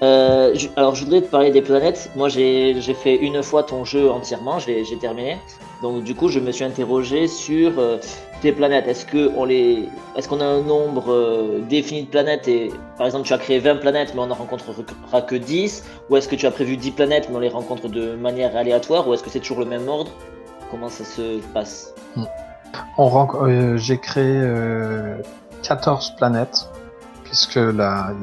Euh, 0.04 0.54
alors, 0.76 0.94
je 0.94 1.04
voudrais 1.04 1.22
te 1.22 1.30
parler 1.30 1.50
des 1.50 1.62
planètes. 1.62 2.10
Moi, 2.14 2.28
j'ai 2.28 2.74
fait 2.94 3.16
une 3.16 3.42
fois 3.42 3.62
ton 3.62 3.84
jeu 3.84 4.10
entièrement, 4.10 4.58
j'ai 4.58 4.84
terminé. 5.00 5.38
Donc, 5.82 6.04
du 6.04 6.14
coup, 6.14 6.28
je 6.28 6.40
me 6.40 6.52
suis 6.52 6.64
interrogé 6.64 7.26
sur 7.26 7.78
euh, 7.78 7.98
tes 8.42 8.52
planètes. 8.52 8.86
Est-ce 8.86 9.06
qu'on 9.06 9.48
est 9.48 9.88
a 10.16 10.44
un 10.44 10.62
nombre 10.62 11.10
euh, 11.10 11.60
défini 11.68 12.02
de 12.04 12.08
planètes 12.08 12.46
et, 12.48 12.70
par 12.98 13.06
exemple, 13.06 13.26
tu 13.26 13.32
as 13.32 13.38
créé 13.38 13.58
20 13.58 13.76
planètes, 13.76 14.12
mais 14.14 14.20
on 14.20 14.26
n'en 14.26 14.34
rencontrera 14.34 15.22
que 15.22 15.36
10 15.36 15.84
Ou 16.10 16.16
est-ce 16.16 16.28
que 16.28 16.36
tu 16.36 16.46
as 16.46 16.50
prévu 16.50 16.76
10 16.76 16.90
planètes, 16.90 17.28
mais 17.30 17.36
on 17.36 17.40
les 17.40 17.48
rencontre 17.48 17.88
de 17.88 18.14
manière 18.14 18.54
aléatoire? 18.56 19.08
Ou 19.08 19.14
est-ce 19.14 19.22
que 19.22 19.30
c'est 19.30 19.40
toujours 19.40 19.60
le 19.60 19.66
même 19.66 19.88
ordre? 19.88 20.10
Comment 20.70 20.88
ça 20.88 21.04
se 21.04 21.40
passe? 21.54 21.94
Hmm. 22.16 22.24
J'ai 23.76 23.98
créé 23.98 24.42
14 25.62 26.16
planètes 26.16 26.68
puisque 27.34 27.58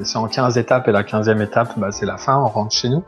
c'est 0.04 0.18
en 0.18 0.28
15 0.28 0.58
étapes 0.58 0.88
et 0.88 0.94
la 0.94 1.04
15e 1.04 1.42
étape, 1.42 1.78
bah, 1.78 1.92
c'est 1.92 2.06
la 2.06 2.16
fin, 2.16 2.38
on 2.38 2.48
rentre 2.48 2.74
chez 2.74 2.88
nous. 2.88 3.04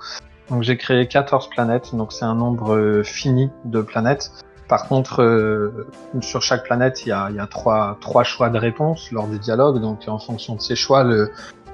Donc 0.49 0.61
j'ai 0.61 0.75
créé 0.75 1.07
14 1.07 1.49
planètes, 1.49 1.95
donc 1.95 2.11
c'est 2.11 2.25
un 2.25 2.35
nombre 2.35 2.75
euh, 2.75 3.03
fini 3.03 3.49
de 3.63 3.81
planètes. 3.81 4.31
Par 4.67 4.89
contre, 4.89 5.23
euh, 5.23 5.87
sur 6.19 6.41
chaque 6.41 6.65
planète, 6.65 7.05
il 7.05 7.09
y 7.09 7.11
a, 7.13 7.47
trois, 7.49 8.23
choix 8.23 8.49
de 8.49 8.57
réponse 8.57 9.11
lors 9.13 9.27
du 9.27 9.39
dialogue. 9.39 9.79
Donc 9.79 10.01
en 10.07 10.19
fonction 10.19 10.55
de 10.55 10.61
ces 10.61 10.75
choix, 10.75 11.05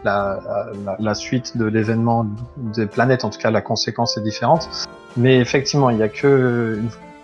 la, 0.03 1.13
suite 1.15 1.57
de 1.57 1.65
l'événement 1.65 2.27
des 2.57 2.85
planètes, 2.85 3.25
en 3.25 3.31
tout 3.31 3.39
cas 3.39 3.49
la 3.49 3.61
conséquence 3.61 4.15
est 4.15 4.21
différente. 4.21 4.69
Mais 5.17 5.39
effectivement, 5.39 5.89
il 5.89 5.97
y 5.97 6.03
a 6.03 6.09
que 6.09 6.79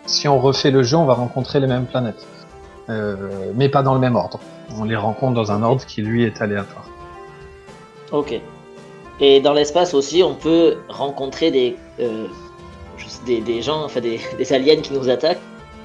si 0.08 0.28
on 0.28 0.40
refait 0.40 0.72
le 0.72 0.82
jeu, 0.82 0.98
on 0.98 1.06
va 1.06 1.14
rencontrer 1.14 1.60
les 1.60 1.68
mêmes 1.68 1.86
planètes, 1.86 2.26
euh, 2.90 3.52
mais 3.54 3.70
pas 3.70 3.84
dans 3.84 3.94
le 3.94 4.00
même 4.00 4.16
ordre. 4.16 4.40
On 4.76 4.86
les 4.86 4.96
rencontre 4.96 5.36
dans 5.36 5.52
un 5.52 5.62
ordre 5.62 5.86
qui 5.86 6.02
lui 6.02 6.24
est 6.24 6.42
aléatoire. 6.42 6.86
Ok. 8.16 8.40
Et 9.20 9.42
dans 9.42 9.54
l'espace 9.54 9.94
aussi, 9.94 10.24
on 10.24 10.36
peut 10.36 10.78
rencontrer 10.88 11.52
des, 11.52 11.78
euh, 12.00 12.28
des, 13.26 13.42
des, 13.42 13.62
gens, 13.62 13.84
enfin 13.84 14.00
des, 14.02 14.20
des, 14.38 14.54
aliens 14.54 14.82
qui 14.82 14.94
nous 14.94 15.10
attaquent. 15.10 15.42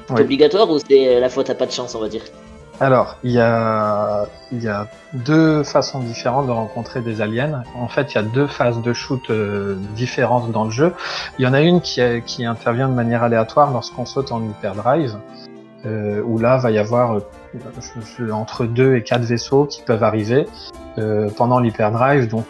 C'est 0.08 0.22
obligatoire 0.22 0.68
ou 0.70 0.78
c'est 0.78 1.20
la 1.20 1.28
faute 1.28 1.50
à 1.50 1.54
pas 1.54 1.66
de 1.66 1.70
chance, 1.70 1.94
on 1.94 2.00
va 2.00 2.08
dire? 2.08 2.22
Alors, 2.80 3.16
il 3.22 3.32
y 3.32 3.38
a, 3.38 4.26
il 4.50 4.62
y 4.62 4.68
a 4.68 4.88
deux 5.12 5.62
façons 5.62 6.00
différentes 6.00 6.46
de 6.46 6.50
rencontrer 6.50 7.00
des 7.00 7.20
aliens. 7.20 7.62
En 7.76 7.88
fait, 7.88 8.12
il 8.12 8.14
y 8.16 8.18
a 8.18 8.22
deux 8.22 8.46
phases 8.46 8.80
de 8.80 8.92
shoot 8.92 9.20
euh, 9.30 9.76
différentes 9.94 10.50
dans 10.50 10.64
le 10.64 10.70
jeu. 10.70 10.94
Il 11.38 11.44
y 11.44 11.46
en 11.46 11.52
a 11.52 11.60
une 11.60 11.80
qui, 11.80 12.00
qui 12.26 12.44
intervient 12.44 12.88
de 12.88 12.94
manière 12.94 13.22
aléatoire 13.22 13.70
lorsqu'on 13.70 14.06
saute 14.06 14.32
en 14.32 14.42
hyperdrive. 14.42 15.16
Euh, 15.86 16.20
où 16.22 16.38
là 16.38 16.58
va 16.58 16.70
y 16.70 16.78
avoir 16.78 17.16
euh, 17.16 18.30
entre 18.32 18.66
deux 18.66 18.96
et 18.96 19.02
quatre 19.02 19.22
vaisseaux 19.22 19.64
qui 19.64 19.80
peuvent 19.80 20.02
arriver 20.02 20.46
euh, 20.98 21.30
pendant 21.30 21.58
l'hyperdrive. 21.58 22.28
Donc 22.28 22.44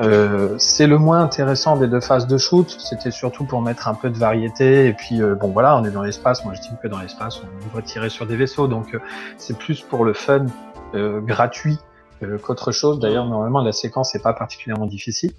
euh, 0.00 0.54
c'est 0.56 0.86
le 0.86 0.96
moins 0.96 1.20
intéressant 1.20 1.76
des 1.76 1.86
deux 1.86 2.00
phases 2.00 2.26
de 2.26 2.38
shoot. 2.38 2.74
C'était 2.78 3.10
surtout 3.10 3.44
pour 3.44 3.60
mettre 3.60 3.88
un 3.88 3.94
peu 3.94 4.08
de 4.08 4.16
variété. 4.16 4.86
Et 4.86 4.94
puis 4.94 5.20
bon 5.20 5.48
voilà, 5.48 5.76
on 5.76 5.84
est 5.84 5.90
dans 5.90 6.02
l'espace. 6.02 6.44
Moi 6.46 6.54
je 6.54 6.62
dis 6.62 6.70
que 6.82 6.88
dans 6.88 7.00
l'espace, 7.00 7.42
on 7.42 7.72
doit 7.72 7.82
tirer 7.82 8.08
sur 8.08 8.26
des 8.26 8.36
vaisseaux. 8.36 8.68
Donc 8.68 8.96
c'est 9.36 9.58
plus 9.58 9.82
pour 9.82 10.06
le 10.06 10.14
fun 10.14 10.46
gratuit 10.94 11.78
qu'autre 12.42 12.72
chose. 12.72 13.00
D'ailleurs 13.00 13.26
normalement 13.26 13.60
la 13.60 13.72
séquence 13.72 14.14
n'est 14.14 14.22
pas 14.22 14.32
particulièrement 14.32 14.86
difficile. 14.86 15.32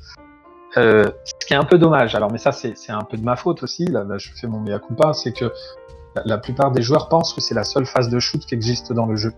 Euh, 0.77 1.05
Ce 1.23 1.45
qui 1.45 1.53
est 1.53 1.57
un 1.57 1.65
peu 1.65 1.77
dommage. 1.77 2.15
Alors, 2.15 2.31
mais 2.31 2.37
ça, 2.37 2.51
c'est 2.51 2.91
un 2.91 3.01
peu 3.01 3.17
de 3.17 3.23
ma 3.23 3.35
faute 3.35 3.63
aussi. 3.63 3.85
Là, 3.85 4.05
je 4.17 4.29
fais 4.33 4.47
mon 4.47 4.59
mea 4.59 4.79
culpa. 4.79 5.13
C'est 5.13 5.31
que 5.31 5.51
la, 6.25 6.37
plupart 6.37 6.71
des 6.71 6.81
joueurs 6.81 7.09
pensent 7.09 7.33
que 7.33 7.41
c'est 7.41 7.55
la 7.55 7.63
seule 7.63 7.85
phase 7.85 8.09
de 8.09 8.19
shoot 8.19 8.45
qui 8.45 8.55
existe 8.55 8.93
dans 8.93 9.05
le 9.05 9.15
jeu. 9.15 9.33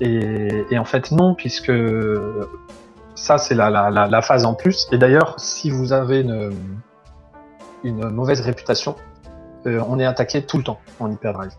Et, 0.00 0.64
et 0.70 0.78
en 0.78 0.84
fait, 0.84 1.10
non, 1.12 1.34
puisque 1.34 1.72
ça, 3.14 3.38
c'est 3.38 3.54
la, 3.54 3.70
la, 3.70 3.90
la, 3.90 4.22
phase 4.22 4.44
en 4.44 4.54
plus. 4.54 4.88
Et 4.92 4.98
d'ailleurs, 4.98 5.34
si 5.38 5.70
vous 5.70 5.92
avez 5.92 6.20
une, 6.20 6.52
une 7.84 8.08
mauvaise 8.08 8.40
réputation, 8.40 8.96
euh, 9.66 9.80
on 9.88 9.98
est 9.98 10.04
attaqué 10.04 10.42
tout 10.42 10.58
le 10.58 10.64
temps 10.64 10.80
en 11.00 11.10
hyperdrive. 11.10 11.52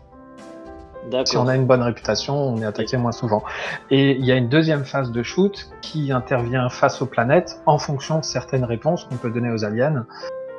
Si 1.24 1.36
on 1.36 1.46
a 1.46 1.54
une 1.54 1.66
bonne 1.66 1.82
réputation, 1.82 2.36
on 2.36 2.60
est 2.60 2.64
attaqué 2.64 2.96
moins 2.96 3.12
souvent. 3.12 3.44
Et 3.90 4.16
il 4.16 4.24
y 4.24 4.32
a 4.32 4.34
une 4.34 4.48
deuxième 4.48 4.84
phase 4.84 5.12
de 5.12 5.22
shoot 5.22 5.70
qui 5.80 6.10
intervient 6.10 6.68
face 6.68 7.00
aux 7.00 7.06
planètes 7.06 7.60
en 7.64 7.78
fonction 7.78 8.18
de 8.18 8.24
certaines 8.24 8.64
réponses 8.64 9.04
qu'on 9.04 9.16
peut 9.16 9.30
donner 9.30 9.52
aux 9.52 9.64
aliens. 9.64 10.04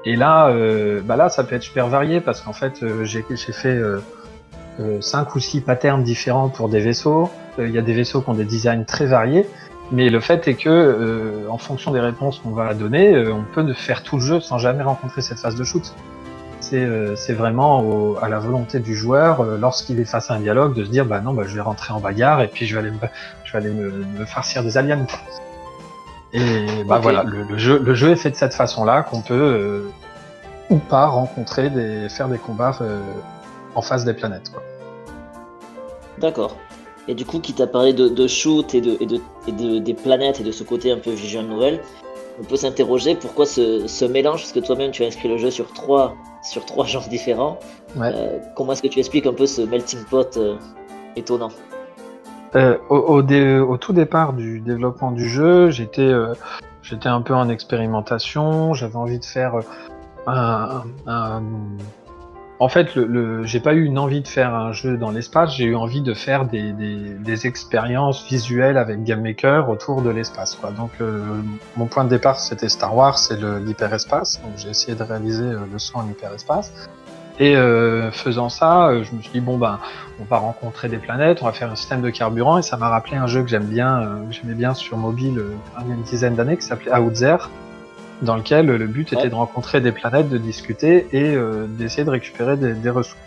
Et 0.06 0.16
là, 0.16 0.50
euh, 0.50 1.02
bah 1.04 1.16
là, 1.16 1.30
ça 1.30 1.44
peut 1.44 1.56
être 1.56 1.64
super 1.64 1.88
varié 1.88 2.22
parce 2.22 2.42
qu'en 2.42 2.54
fait, 2.54 2.84
euh, 2.84 3.04
j'ai 3.04 3.24
fait 3.24 3.76
euh, 3.76 4.00
euh, 4.80 5.02
cinq 5.02 5.36
ou 5.36 5.40
six 5.40 5.62
patterns 5.62 6.04
différents 6.04 6.50
pour 6.50 6.70
des 6.70 6.80
vaisseaux. 6.80 7.30
Il 7.58 7.72
y 7.72 7.80
a 7.80 7.82
des 7.82 7.94
vaisseaux 7.94 8.22
qui 8.22 8.30
ont 8.30 8.36
des 8.36 8.46
designs 8.46 8.86
très 8.86 9.06
variés. 9.06 9.48
Mais 9.92 10.10
le 10.10 10.20
fait 10.20 10.48
est 10.48 10.56
que, 10.56 11.48
en 11.50 11.58
fonction 11.58 11.92
des 11.92 12.02
réponses 12.02 12.40
qu'on 12.40 12.52
va 12.52 12.74
donner, 12.74 13.26
on 13.30 13.44
peut 13.44 13.74
faire 13.74 14.04
tout 14.04 14.18
le 14.18 14.22
jeu 14.22 14.40
sans 14.42 14.58
jamais 14.58 14.84
rencontrer 14.84 15.22
cette 15.22 15.40
phase 15.40 15.56
de 15.56 15.64
shoot. 15.64 15.96
C'est 16.60 17.34
vraiment 17.34 18.18
à 18.22 18.28
la 18.28 18.38
volonté 18.38 18.80
du 18.80 18.96
joueur, 18.96 19.44
lorsqu'il 19.44 20.00
est 20.02 20.06
face 20.06 20.30
à 20.30 20.34
un 20.34 20.40
dialogue, 20.42 20.76
de 20.76 20.84
se 20.84 20.90
dire 20.90 21.06
bah 21.06 21.22
non, 21.22 21.34
bah, 21.34 21.44
je 21.48 21.56
vais 21.56 21.62
rentrer 21.62 21.94
en 21.94 22.02
bagarre 22.02 22.42
et 22.42 22.50
puis 22.50 22.68
je 22.68 22.76
vais 22.76 22.82
aller 22.82 22.92
me, 22.92 22.98
je 23.46 23.54
vais 23.54 23.60
aller 23.60 23.74
me, 23.74 24.26
farcir 24.26 24.62
des 24.62 24.78
aliens. 24.78 25.08
Et 26.38 26.84
bah 26.84 27.00
voilà, 27.00 27.24
le, 27.24 27.58
jeu, 27.58 27.80
le 27.80 27.94
jeu 27.96 28.12
est 28.12 28.16
fait 28.16 28.32
de 28.32 28.36
cette 28.36 28.54
façon-là 28.54 29.02
qu'on 29.02 29.22
peut 29.22 29.34
euh, 29.34 29.90
ou 30.70 30.78
pas 30.78 31.08
rencontrer 31.08 31.70
des, 31.70 32.10
faire 32.10 32.30
des 32.30 32.38
combats 32.38 32.78
en 33.76 33.82
face 33.82 34.06
des 34.06 34.14
planètes. 34.14 34.52
D'accord. 36.20 36.56
Et 37.08 37.16
du 37.16 37.26
coup, 37.26 37.40
qui 37.40 37.54
t'a 37.54 37.68
parlé 37.68 37.94
de, 37.94 38.28
shoot 38.28 38.74
et, 38.76 38.82
de, 38.82 38.98
et, 39.00 39.06
de, 39.06 39.20
et 39.48 39.52
de, 39.52 39.80
des 39.80 39.94
planètes 39.94 40.42
et 40.42 40.44
de 40.44 40.52
ce 40.52 40.64
côté 40.64 40.92
un 40.92 40.98
peu 40.98 41.12
visual 41.12 41.46
novel, 41.46 41.80
on 42.40 42.44
peut 42.44 42.58
s'interroger 42.58 43.16
pourquoi 43.16 43.46
ce, 43.46 43.88
ce, 43.88 44.06
mélange, 44.06 44.42
parce 44.42 44.52
que 44.52 44.60
toi-même 44.60 44.92
tu 44.92 45.04
as 45.04 45.08
inscrit 45.08 45.28
le 45.28 45.38
jeu 45.38 45.50
sur 45.50 45.74
trois, 45.74 46.16
sur 46.44 46.66
trois 46.66 46.86
genres 46.86 47.08
différents. 47.08 47.60
Euh, 47.98 48.40
comment 48.56 48.74
est-ce 48.74 48.82
que 48.82 48.88
tu 48.88 49.00
expliques 49.00 49.26
un 49.26 49.34
peu 49.34 49.46
ce 49.46 49.62
melting 49.62 50.04
pot 50.06 50.38
euh, 50.38 50.58
étonnant? 51.16 51.50
Euh, 52.56 52.78
au, 52.90 53.22
au, 53.22 53.78
tout 53.78 53.94
départ 53.94 54.34
du 54.34 54.60
développement 54.60 55.12
du 55.12 55.28
jeu, 55.28 55.70
j'étais 55.70 56.12
j'étais 56.82 57.10
un 57.10 57.22
peu 57.22 57.34
en 57.34 57.50
expérimentation, 57.50 58.74
j'avais 58.74 58.96
envie 58.96 59.20
de 59.20 59.26
faire 59.26 59.60
un, 60.26 60.84
un, 61.06 61.42
en 62.60 62.70
fait, 62.70 62.96
le, 62.96 63.44
j'ai 63.44 63.60
pas 63.60 63.74
eu 63.74 63.84
une 63.84 64.00
envie 64.00 64.22
de 64.22 64.28
faire 64.28 64.56
un 64.56 64.72
jeu 64.72 64.98
dans 64.98 65.12
l'espace, 65.12 65.56
j'ai 65.56 65.66
eu 65.66 65.76
envie 65.76 66.02
de 66.02 66.16
faire 66.16 66.46
des, 66.46 66.74
des, 66.74 66.96
des, 67.14 67.46
expériences 67.46 68.28
visuelles 68.28 68.78
avec 68.78 69.04
Game 69.04 69.22
Maker 69.22 69.70
autour 69.70 70.02
de 70.02 70.10
l'espace. 70.10 70.58
Donc, 70.76 70.90
euh, 71.00 71.24
mon 71.76 71.86
point 71.86 72.04
de 72.04 72.10
départ, 72.10 72.40
c'était 72.40 72.70
Star 72.70 72.96
Wars, 72.96 73.20
c'est 73.20 73.40
l'hyperespace. 73.40 74.42
Donc, 74.42 74.54
j'ai 74.58 74.70
essayé 74.70 74.96
de 74.96 75.04
réaliser 75.04 75.44
euh, 75.44 75.60
le 75.72 75.78
son 75.78 76.00
en 76.00 76.10
hyperespace. 76.10 76.74
Et 77.40 77.56
euh, 77.56 78.12
faisant 78.12 78.50
ça, 78.50 78.88
euh, 78.88 79.04
je 79.04 79.14
me 79.14 79.22
suis 79.22 79.32
dit 79.32 79.40
bon 79.40 79.58
ben, 79.58 79.80
on 80.20 80.24
va 80.24 80.38
rencontrer 80.38 80.90
des 80.90 80.98
planètes, 80.98 81.40
on 81.42 81.46
va 81.46 81.52
faire 81.52 81.72
un 81.72 81.76
système 81.76 82.02
de 82.02 82.10
carburant, 82.10 82.58
et 82.58 82.64
ça 82.64 82.78
m'a 82.78 82.90
rappelé 82.90 83.18
un 83.18 83.28
jeu 83.28 83.44
que 83.44 83.50
j'aime 83.50 83.66
bien, 83.68 84.22
que 84.28 84.34
j'aimais 84.34 84.56
bien 84.56 84.74
sur 84.74 84.98
mobile 84.98 85.42
il 85.82 85.88
y 85.88 85.92
a 85.92 85.94
une 85.94 86.02
dizaine 86.02 86.36
d'années, 86.36 86.58
qui 86.58 86.66
s'appelait 86.66 86.98
Outzer 86.98 87.38
dans 88.22 88.36
lequel 88.36 88.66
le 88.66 88.88
but 88.88 89.14
était 89.14 89.30
de 89.30 89.36
rencontrer 89.36 89.82
des 89.82 89.92
planètes, 89.92 90.30
de 90.30 90.38
discuter 90.38 91.08
et 91.12 91.36
euh, 91.36 91.68
d'essayer 91.68 92.04
de 92.04 92.10
récupérer 92.10 92.58
des, 92.58 92.90
ressources. 92.90 93.20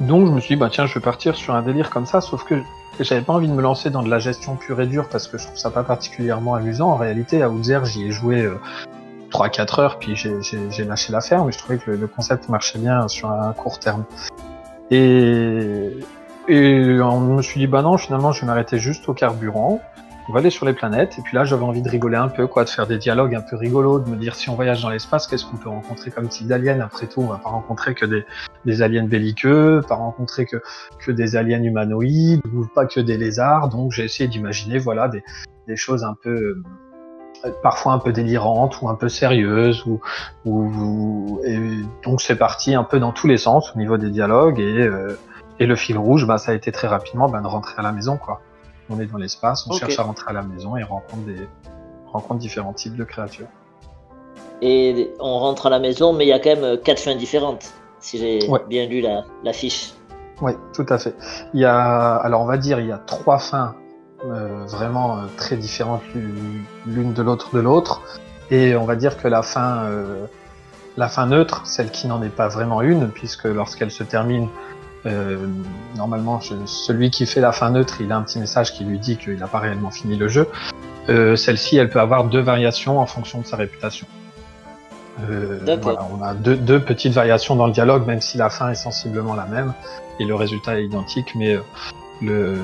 Donc 0.00 0.26
je 0.26 0.32
me 0.32 0.40
suis 0.40 0.54
dit, 0.54 0.60
bah 0.60 0.68
tiens, 0.70 0.86
je 0.86 0.94
vais 0.94 1.00
partir 1.00 1.36
sur 1.36 1.54
un 1.54 1.62
délire 1.62 1.90
comme 1.90 2.06
ça, 2.06 2.20
sauf 2.20 2.44
que 2.44 2.56
j'avais 2.98 3.20
pas 3.20 3.32
envie 3.32 3.48
de 3.48 3.52
me 3.52 3.62
lancer 3.62 3.90
dans 3.90 4.02
de 4.02 4.10
la 4.10 4.18
gestion 4.18 4.56
pure 4.56 4.80
et 4.80 4.86
dure 4.86 5.08
parce 5.08 5.28
que 5.28 5.38
je 5.38 5.44
trouve 5.44 5.58
ça 5.58 5.70
pas 5.70 5.84
particulièrement 5.84 6.54
amusant. 6.54 6.90
En 6.90 6.96
réalité, 6.96 7.44
Outzer, 7.44 7.80
j'y 7.84 8.06
ai 8.06 8.10
joué 8.10 8.42
euh, 8.42 8.60
3-4 9.30 9.80
heures, 9.80 9.98
puis 9.98 10.16
j'ai 10.16 10.84
lâché 10.84 11.12
l'affaire, 11.12 11.44
mais 11.44 11.52
je 11.52 11.58
trouvais 11.58 11.78
que 11.78 11.90
le, 11.90 12.06
concept 12.06 12.48
marchait 12.48 12.78
bien 12.78 13.08
sur 13.08 13.30
un 13.30 13.52
court 13.52 13.78
terme. 13.78 14.04
Et, 14.90 15.96
et 16.48 17.00
on 17.00 17.20
me 17.20 17.42
suis 17.42 17.60
dit, 17.60 17.66
bah 17.66 17.82
non, 17.82 17.96
finalement, 17.96 18.32
je 18.32 18.40
vais 18.40 18.46
m'arrêter 18.46 18.78
juste 18.78 19.08
au 19.08 19.14
carburant 19.14 19.80
on 20.30 20.32
va 20.32 20.38
aller 20.38 20.50
sur 20.50 20.64
les 20.64 20.72
planètes. 20.72 21.18
Et 21.18 21.22
puis 21.22 21.34
là, 21.34 21.44
j'avais 21.44 21.64
envie 21.64 21.82
de 21.82 21.88
rigoler 21.88 22.16
un 22.16 22.28
peu, 22.28 22.46
quoi, 22.46 22.62
de 22.62 22.68
faire 22.68 22.86
des 22.86 22.98
dialogues 22.98 23.34
un 23.34 23.40
peu 23.40 23.56
rigolos, 23.56 23.98
de 23.98 24.08
me 24.08 24.16
dire 24.16 24.36
si 24.36 24.48
on 24.48 24.54
voyage 24.54 24.80
dans 24.80 24.90
l'espace, 24.90 25.26
qu'est-ce 25.26 25.44
qu'on 25.44 25.56
peut 25.56 25.68
rencontrer 25.68 26.12
comme 26.12 26.28
type 26.28 26.46
d'aliens? 26.46 26.80
Après 26.80 27.08
tout, 27.08 27.20
on 27.20 27.26
va 27.26 27.38
pas 27.38 27.48
rencontrer 27.48 27.94
que 27.94 28.06
des, 28.06 28.24
des 28.64 28.80
aliens 28.80 29.06
belliqueux, 29.06 29.80
pas 29.88 29.96
rencontrer 29.96 30.46
que, 30.46 30.62
que 31.04 31.10
des 31.10 31.34
aliens 31.34 31.62
humanoïdes, 31.62 32.42
ou 32.54 32.64
pas 32.66 32.86
que 32.86 33.00
des 33.00 33.16
lézards. 33.16 33.70
Donc 33.70 33.90
j'ai 33.90 34.04
essayé 34.04 34.28
d'imaginer, 34.28 34.78
voilà, 34.78 35.08
des, 35.08 35.24
des 35.66 35.76
choses 35.76 36.04
un 36.04 36.14
peu 36.22 36.62
parfois 37.62 37.92
un 37.92 37.98
peu 37.98 38.12
délirantes 38.12 38.80
ou 38.82 38.88
un 38.88 38.94
peu 38.94 39.08
sérieuses 39.08 39.84
ou, 39.86 40.00
ou 40.44 41.40
et 41.44 41.58
donc 42.04 42.20
c'est 42.20 42.36
parti 42.36 42.74
un 42.74 42.84
peu 42.84 43.00
dans 43.00 43.12
tous 43.12 43.26
les 43.26 43.38
sens 43.38 43.72
au 43.74 43.78
niveau 43.78 43.96
des 43.96 44.10
dialogues 44.10 44.60
et, 44.60 44.82
euh, 44.82 45.18
et 45.58 45.66
le 45.66 45.76
fil 45.76 45.96
rouge 45.96 46.26
bah 46.26 46.38
ça 46.38 46.52
a 46.52 46.54
été 46.54 46.70
très 46.70 46.88
rapidement 46.88 47.28
bah, 47.28 47.40
de 47.40 47.46
rentrer 47.46 47.74
à 47.78 47.82
la 47.82 47.92
maison 47.92 48.18
quoi 48.18 48.40
on 48.90 49.00
est 49.00 49.06
dans 49.06 49.18
l'espace, 49.18 49.66
on 49.68 49.72
cherche 49.72 49.98
à 49.98 50.02
rentrer 50.02 50.30
à 50.30 50.32
la 50.32 50.42
maison 50.42 50.76
et 50.76 50.82
rencontre, 50.82 51.22
des, 51.24 51.48
rencontre 52.12 52.40
différents 52.40 52.72
types 52.72 52.96
de 52.96 53.04
créatures. 53.04 53.46
Et 54.60 55.12
on 55.20 55.38
rentre 55.38 55.66
à 55.66 55.70
la 55.70 55.78
maison, 55.78 56.12
mais 56.12 56.26
il 56.26 56.28
y 56.28 56.32
a 56.32 56.38
quand 56.38 56.56
même 56.56 56.78
quatre 56.78 56.98
fins 56.98 57.14
différentes, 57.14 57.72
si 58.00 58.18
j'ai 58.18 58.40
bien 58.68 58.86
lu 58.86 59.00
la, 59.00 59.24
la, 59.42 59.52
fiche. 59.52 59.94
Oui, 60.42 60.52
tout 60.74 60.84
à 60.88 60.98
fait. 60.98 61.14
Il 61.54 61.60
y 61.60 61.64
a, 61.64 62.16
alors 62.16 62.42
on 62.42 62.46
va 62.46 62.58
dire, 62.58 62.80
il 62.80 62.88
y 62.88 62.92
a 62.92 62.98
trois 62.98 63.38
fins 63.38 63.74
euh, 64.24 64.64
vraiment 64.66 65.18
euh, 65.18 65.20
très 65.36 65.56
différentes 65.56 66.02
l'une 66.86 67.12
de 67.12 67.22
l'autre 67.22 67.54
de 67.54 67.60
l'autre, 67.60 68.02
et 68.50 68.76
on 68.76 68.84
va 68.84 68.96
dire 68.96 69.16
que 69.16 69.28
la 69.28 69.42
fin, 69.42 69.84
euh, 69.84 70.26
la 70.96 71.08
fin 71.08 71.26
neutre, 71.26 71.62
celle 71.64 71.90
qui 71.90 72.06
n'en 72.06 72.22
est 72.22 72.34
pas 72.34 72.48
vraiment 72.48 72.82
une, 72.82 73.08
puisque 73.08 73.44
lorsqu'elle 73.44 73.90
se 73.90 74.02
termine, 74.02 74.48
euh, 75.06 75.38
normalement, 75.96 76.40
celui 76.66 77.10
qui 77.10 77.26
fait 77.26 77.40
la 77.40 77.52
fin 77.52 77.70
neutre, 77.70 78.00
il 78.00 78.12
a 78.12 78.16
un 78.16 78.22
petit 78.22 78.38
message 78.38 78.72
qui 78.72 78.84
lui 78.84 78.98
dit 78.98 79.16
qu'il 79.16 79.38
n'a 79.38 79.46
pas 79.46 79.58
réellement 79.58 79.90
fini 79.90 80.16
le 80.16 80.28
jeu. 80.28 80.48
Euh, 81.08 81.36
Celle-ci, 81.36 81.76
elle 81.76 81.88
peut 81.88 82.00
avoir 82.00 82.24
deux 82.24 82.40
variations 82.40 82.98
en 83.00 83.06
fonction 83.06 83.40
de 83.40 83.46
sa 83.46 83.56
réputation. 83.56 84.06
Euh, 85.28 85.58
voilà, 85.82 86.06
on 86.16 86.22
a 86.22 86.34
deux, 86.34 86.56
deux, 86.56 86.80
petites 86.80 87.12
variations 87.12 87.56
dans 87.56 87.66
le 87.66 87.72
dialogue, 87.72 88.06
même 88.06 88.20
si 88.20 88.38
la 88.38 88.50
fin 88.50 88.70
est 88.70 88.74
sensiblement 88.74 89.34
la 89.34 89.44
même 89.44 89.74
et 90.18 90.24
le 90.24 90.34
résultat 90.34 90.78
est 90.78 90.84
identique, 90.84 91.34
mais 91.34 91.54
euh, 91.54 91.62
le, 92.20 92.58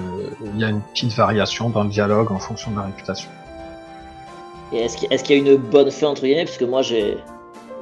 il 0.54 0.60
y 0.60 0.64
a 0.64 0.68
une 0.68 0.80
petite 0.80 1.12
variation 1.12 1.70
dans 1.70 1.82
le 1.82 1.88
dialogue 1.88 2.32
en 2.32 2.38
fonction 2.38 2.70
de 2.70 2.76
la 2.76 2.82
réputation. 2.82 3.30
Et 4.72 4.78
est-ce 4.78 4.96
qu'il 5.24 5.36
y, 5.36 5.38
a 5.38 5.52
une 5.52 5.56
bonne 5.56 5.90
fin 5.90 6.08
entre 6.08 6.22
guillemets? 6.22 6.44
Parce 6.44 6.58
que 6.58 6.64
moi, 6.64 6.82
j'ai 6.82 7.18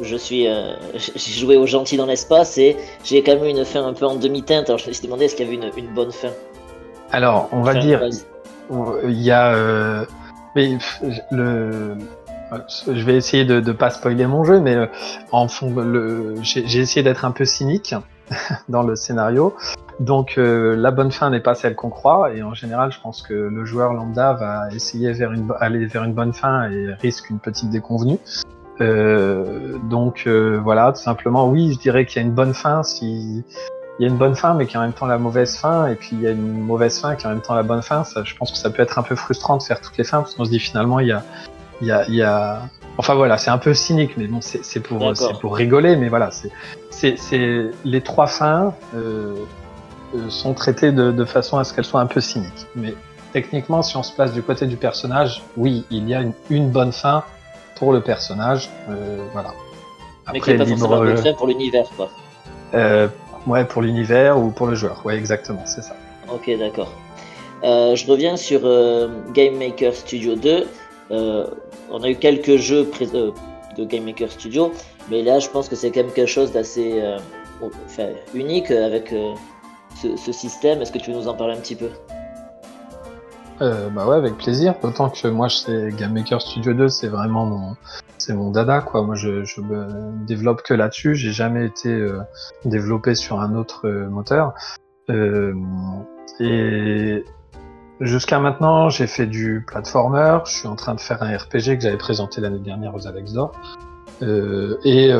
je 0.00 0.16
suis, 0.16 0.46
euh, 0.48 0.74
j'ai 0.94 1.32
joué 1.32 1.56
au 1.56 1.66
gentil 1.66 1.96
dans 1.96 2.06
l'espace 2.06 2.58
et 2.58 2.76
j'ai 3.04 3.22
quand 3.22 3.36
même 3.36 3.44
eu 3.44 3.50
une 3.50 3.64
fin 3.64 3.84
un 3.84 3.94
peu 3.94 4.06
en 4.06 4.16
demi-teinte. 4.16 4.68
Alors 4.68 4.78
je 4.78 4.88
me 4.88 4.92
suis 4.92 5.04
demandé 5.04 5.24
est-ce 5.24 5.36
qu'il 5.36 5.46
y 5.46 5.48
avait 5.48 5.56
une, 5.56 5.72
une 5.76 5.94
bonne 5.94 6.12
fin? 6.12 6.30
Alors 7.10 7.48
on 7.52 7.62
va 7.62 7.74
dire, 7.74 8.02
il 9.04 9.20
y 9.20 9.30
a, 9.30 9.54
euh, 9.54 10.04
mais 10.54 10.78
le, 11.30 11.96
je 12.86 13.04
vais 13.04 13.16
essayer 13.16 13.44
de 13.44 13.60
ne 13.60 13.72
pas 13.72 13.90
spoiler 13.90 14.26
mon 14.26 14.44
jeu, 14.44 14.60
mais 14.60 14.74
euh, 14.74 14.86
en 15.32 15.48
fond, 15.48 15.74
j'ai 16.42 16.78
essayé 16.78 17.02
d'être 17.02 17.24
un 17.24 17.30
peu 17.30 17.44
cynique 17.44 17.94
dans 18.68 18.82
le 18.82 18.96
scénario. 18.96 19.54
Donc 20.00 20.34
la 20.36 20.90
bonne 20.90 21.12
fin 21.12 21.30
n'est 21.30 21.40
pas 21.40 21.54
celle 21.54 21.76
qu'on 21.76 21.90
croit, 21.90 22.32
et 22.34 22.42
en 22.42 22.52
général, 22.52 22.90
je 22.90 23.00
pense 23.00 23.22
que 23.22 23.32
le 23.32 23.64
joueur 23.64 23.92
lambda 23.92 24.32
va 24.32 24.68
essayer 24.74 25.12
vers 25.12 25.32
une, 25.32 25.52
aller 25.60 25.86
vers 25.86 26.02
une 26.02 26.14
bonne 26.14 26.32
fin 26.32 26.68
et 26.68 26.94
risque 27.00 27.30
une 27.30 27.38
petite 27.38 27.70
déconvenue. 27.70 28.18
Euh, 28.80 29.78
donc 29.88 30.24
euh, 30.26 30.58
voilà, 30.62 30.92
tout 30.92 31.00
simplement, 31.00 31.48
oui, 31.48 31.72
je 31.72 31.78
dirais 31.78 32.06
qu'il 32.06 32.20
y 32.20 32.24
a 32.24 32.26
une 32.26 32.34
bonne 32.34 32.54
fin 32.54 32.82
si 32.82 33.44
il 34.00 34.02
y 34.02 34.08
a 34.08 34.08
une 34.08 34.18
bonne 34.18 34.34
fin, 34.34 34.54
mais 34.54 34.66
qui 34.66 34.76
en 34.76 34.80
même 34.80 34.92
temps 34.92 35.06
la 35.06 35.18
mauvaise 35.18 35.56
fin, 35.56 35.86
et 35.86 35.94
puis 35.94 36.10
il 36.12 36.20
y 36.22 36.26
a 36.26 36.32
une 36.32 36.64
mauvaise 36.64 36.98
fin 36.98 37.14
qui 37.14 37.26
en 37.26 37.30
même 37.30 37.40
temps 37.40 37.54
la 37.54 37.62
bonne 37.62 37.82
fin. 37.82 38.02
Je 38.24 38.34
pense 38.36 38.50
que 38.50 38.58
ça 38.58 38.70
peut 38.70 38.82
être 38.82 38.98
un 38.98 39.02
peu 39.02 39.14
frustrant 39.14 39.56
de 39.56 39.62
faire 39.62 39.80
toutes 39.80 39.96
les 39.96 40.04
fins 40.04 40.18
parce 40.18 40.34
qu'on 40.34 40.44
se 40.44 40.50
dit 40.50 40.58
finalement 40.58 40.98
a, 40.98 41.02
il 41.02 41.86
y 41.86 41.92
a, 41.92 42.04
il 42.08 42.14
y 42.14 42.22
a... 42.22 42.62
Enfin 42.96 43.14
voilà, 43.14 43.38
c'est 43.38 43.50
un 43.50 43.58
peu 43.58 43.74
cynique, 43.74 44.12
mais 44.16 44.26
bon, 44.26 44.40
c'est 44.40 44.80
pour, 44.80 45.16
c'est 45.16 45.38
pour 45.40 45.56
rigoler, 45.56 45.96
mais 45.96 46.08
voilà, 46.08 46.30
c'est, 46.30 47.18
c'est, 47.18 47.70
les 47.84 48.00
trois 48.00 48.26
fins 48.26 48.74
euh, 48.94 49.34
euh, 50.14 50.30
sont 50.30 50.54
traitées 50.54 50.92
de, 50.92 51.10
de 51.10 51.24
façon 51.24 51.58
à 51.58 51.64
ce 51.64 51.74
qu'elles 51.74 51.84
soient 51.84 52.00
un 52.00 52.06
peu 52.06 52.20
cyniques. 52.20 52.66
Mais 52.76 52.94
techniquement, 53.32 53.82
si 53.82 53.96
on 53.96 54.02
se 54.02 54.12
place 54.12 54.32
du 54.32 54.42
côté 54.42 54.66
du 54.66 54.76
personnage, 54.76 55.42
oui, 55.56 55.84
il 55.90 56.08
y 56.08 56.14
a 56.14 56.20
une, 56.20 56.32
une 56.50 56.70
bonne 56.70 56.92
fin 56.92 57.24
pour 57.74 57.92
le 57.92 58.00
personnage. 58.00 58.70
Euh, 58.88 59.18
voilà. 59.32 59.50
Après, 60.26 60.34
Mais 60.34 60.40
qui 60.40 60.56
pas 60.56 60.66
forcément 60.66 61.02
euh, 61.02 61.32
pour 61.36 61.48
l'univers, 61.48 61.86
quoi. 61.96 62.10
Euh, 62.74 63.08
ouais, 63.46 63.64
pour 63.64 63.82
l'univers 63.82 64.38
ou 64.38 64.50
pour 64.50 64.68
le 64.68 64.76
joueur. 64.76 65.04
Ouais, 65.04 65.16
exactement, 65.16 65.62
c'est 65.64 65.82
ça. 65.82 65.96
Ok, 66.32 66.48
d'accord. 66.58 66.92
je 67.62 68.06
reviens 68.06 68.36
sur 68.36 68.60
Game 69.32 69.58
Maker 69.58 69.94
Studio 69.94 70.36
2. 70.36 70.66
On 71.10 72.02
a 72.02 72.08
eu 72.08 72.16
quelques 72.16 72.56
jeux 72.56 72.88
de 73.76 73.84
Game 73.84 74.04
Maker 74.04 74.30
Studio. 74.30 74.72
Mais 75.10 75.22
là, 75.22 75.38
je 75.38 75.48
pense 75.48 75.68
que 75.68 75.76
c'est 75.76 75.90
quand 75.90 76.02
même 76.02 76.12
quelque 76.12 76.28
chose 76.28 76.52
d'assez 76.52 77.02
unique 78.34 78.70
avec 78.70 79.14
ce, 80.02 80.32
système. 80.32 80.82
Est-ce 80.82 80.92
que 80.92 80.98
tu 80.98 81.10
veux 81.10 81.16
nous 81.16 81.28
en 81.28 81.34
parler 81.34 81.54
un 81.54 81.60
petit 81.60 81.76
peu? 81.76 81.88
Bah 83.60 84.06
ouais, 84.06 84.16
avec 84.16 84.36
plaisir. 84.36 84.74
D'autant 84.82 85.10
que 85.10 85.28
moi, 85.28 85.48
sais, 85.48 85.90
Game 85.96 86.12
Maker 86.12 86.40
Studio 86.40 86.74
2, 86.74 86.88
c'est 86.88 87.08
vraiment 87.08 87.46
mon, 87.46 87.76
c'est 88.24 88.34
mon 88.34 88.50
dada 88.50 88.80
quoi. 88.80 89.02
Moi 89.02 89.14
je, 89.14 89.44
je 89.44 89.60
me 89.60 90.24
développe 90.26 90.62
que 90.62 90.74
là-dessus. 90.74 91.14
J'ai 91.14 91.32
jamais 91.32 91.66
été 91.66 91.90
euh, 91.90 92.20
développé 92.64 93.14
sur 93.14 93.40
un 93.40 93.54
autre 93.54 93.86
euh, 93.86 94.08
moteur. 94.08 94.54
Euh, 95.10 95.52
et 96.40 97.24
jusqu'à 98.00 98.38
maintenant, 98.38 98.88
j'ai 98.88 99.06
fait 99.06 99.26
du 99.26 99.64
platformer. 99.66 100.38
Je 100.46 100.52
suis 100.52 100.68
en 100.68 100.76
train 100.76 100.94
de 100.94 101.00
faire 101.00 101.22
un 101.22 101.36
RPG 101.36 101.76
que 101.76 101.80
j'avais 101.80 101.96
présenté 101.96 102.40
l'année 102.40 102.58
dernière 102.58 102.94
aux 102.94 103.06
Alex 103.06 103.32
d'Or. 103.32 103.52
et 104.22 105.12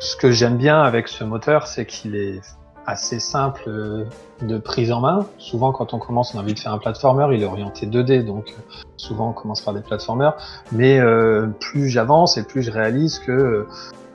ce 0.00 0.16
que 0.16 0.30
j'aime 0.30 0.56
bien 0.56 0.80
avec 0.80 1.08
ce 1.08 1.24
moteur, 1.24 1.66
c'est 1.66 1.84
qu'il 1.86 2.14
est 2.14 2.40
assez 2.86 3.20
simple 3.20 3.64
euh, 3.66 4.04
de 4.40 4.56
prise 4.56 4.92
en 4.92 5.00
main. 5.00 5.26
Souvent, 5.36 5.72
quand 5.72 5.92
on 5.92 5.98
commence, 5.98 6.34
on 6.34 6.38
a 6.38 6.40
envie 6.40 6.54
de 6.54 6.58
faire 6.58 6.72
un 6.72 6.78
platformer, 6.78 7.26
il 7.34 7.42
est 7.42 7.46
orienté 7.46 7.86
2D, 7.86 8.24
donc 8.24 8.48
euh, 8.48 8.82
souvent 8.96 9.30
on 9.30 9.32
commence 9.32 9.60
par 9.60 9.74
des 9.74 9.82
platformers. 9.82 10.32
Mais 10.72 10.98
euh, 10.98 11.48
plus 11.60 11.90
j'avance 11.90 12.38
et 12.38 12.44
plus 12.44 12.62
je 12.62 12.70
réalise 12.70 13.18
que 13.18 13.66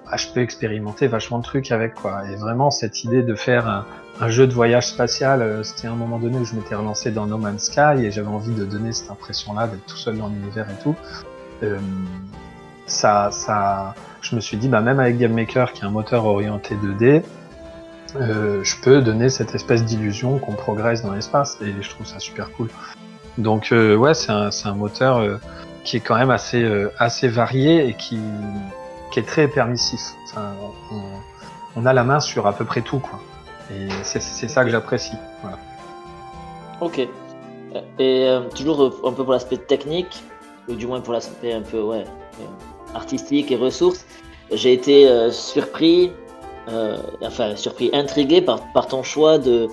bah, 0.06 0.18
je 0.18 0.28
peux 0.28 0.42
expérimenter 0.42 1.08
vachement 1.08 1.40
de 1.40 1.44
trucs 1.44 1.72
avec 1.72 1.96
quoi. 1.96 2.24
Et 2.32 2.36
vraiment, 2.36 2.72
cette 2.72 3.04
idée 3.04 3.24
de 3.24 3.36
faire 3.36 3.86
un, 4.20 4.30
jeu 4.30 4.48
de 4.48 4.54
voyage 4.54 4.88
spatial, 4.88 5.64
c'était 5.64 5.88
un 5.88 5.96
moment 5.96 6.20
donné 6.20 6.38
où 6.38 6.46
je 6.46 6.56
m'étais 6.56 6.76
relancé 6.76 7.12
dans 7.12 7.26
No 7.26 7.38
Man's 7.38 7.66
Sky 7.66 8.06
et 8.06 8.12
j'avais 8.12 8.28
envie 8.28 8.54
de 8.54 8.64
donner 8.64 8.94
cette 8.94 9.12
impression-là 9.12 9.68
d'être 9.68 9.86
tout 9.86 9.98
seul 9.98 10.18
dans 10.18 10.28
l'univers 10.28 10.68
et 10.70 10.82
tout. 10.82 10.96
ça, 12.86 13.30
ça, 13.32 13.96
je 14.22 14.36
me 14.36 14.42
suis 14.42 14.58
dit, 14.58 14.70
bah 14.70 14.82
même 14.82 15.00
avec 15.00 15.18
Game 15.18 15.34
Maker, 15.34 15.74
qui 15.74 15.82
est 15.82 15.86
un 15.86 15.92
moteur 15.92 16.26
orienté 16.26 16.76
2D, 16.76 17.24
euh, 18.16 18.64
je 18.64 18.76
peux 18.82 19.02
donner 19.02 19.30
cette 19.30 19.56
espèce 19.56 19.84
d'illusion 19.84 20.38
qu'on 20.38 20.54
progresse 20.54 21.02
dans 21.02 21.14
l'espace 21.14 21.58
et 21.62 21.74
je 21.82 21.90
trouve 21.90 22.06
ça 22.06 22.20
super 22.20 22.52
cool. 22.52 22.70
Donc 23.38 23.72
euh, 23.72 23.96
ouais, 23.96 24.14
c'est 24.14 24.32
un, 24.32 24.50
un, 24.66 24.76
moteur 24.76 25.18
euh, 25.18 25.38
qui 25.84 25.98
est 25.98 26.00
quand 26.00 26.16
même 26.16 26.30
assez, 26.30 26.66
assez 27.00 27.28
varié 27.28 27.88
et 27.88 27.94
qui, 27.96 28.20
qui 29.14 29.20
est 29.20 29.28
très 29.28 29.48
permissif. 29.48 30.02
Enfin, 30.26 30.54
on, 30.92 31.80
on, 31.80 31.86
a 31.86 31.94
la 31.94 32.04
main 32.04 32.20
sur 32.20 32.48
à 32.48 32.54
peu 32.54 32.66
près 32.66 32.82
tout 32.82 33.00
quoi. 33.00 33.20
Et 33.72 33.88
c'est 34.04 34.20
ça 34.20 34.66
que 34.66 34.70
j'apprécie. 34.70 35.16
Voilà. 35.42 35.58
Ok. 36.82 37.08
Et 38.00 38.38
toujours 38.56 38.94
un 39.06 39.12
peu 39.12 39.24
pour 39.24 39.34
l'aspect 39.34 39.58
technique, 39.58 40.24
ou 40.68 40.74
du 40.74 40.86
moins 40.86 41.00
pour 41.00 41.14
l'aspect 41.14 41.54
un 41.54 41.62
peu 41.62 41.82
ouais, 41.82 42.04
artistique 42.94 43.52
et 43.52 43.56
ressources, 43.56 44.06
j'ai 44.52 44.74
été 44.74 45.10
surpris 45.32 46.12
euh, 46.70 46.98
enfin 47.22 47.56
surpris, 47.58 47.90
intrigué 47.94 48.42
par, 48.42 48.62
par 48.72 48.88
ton 48.88 49.04
choix 49.04 49.38
de, 49.38 49.68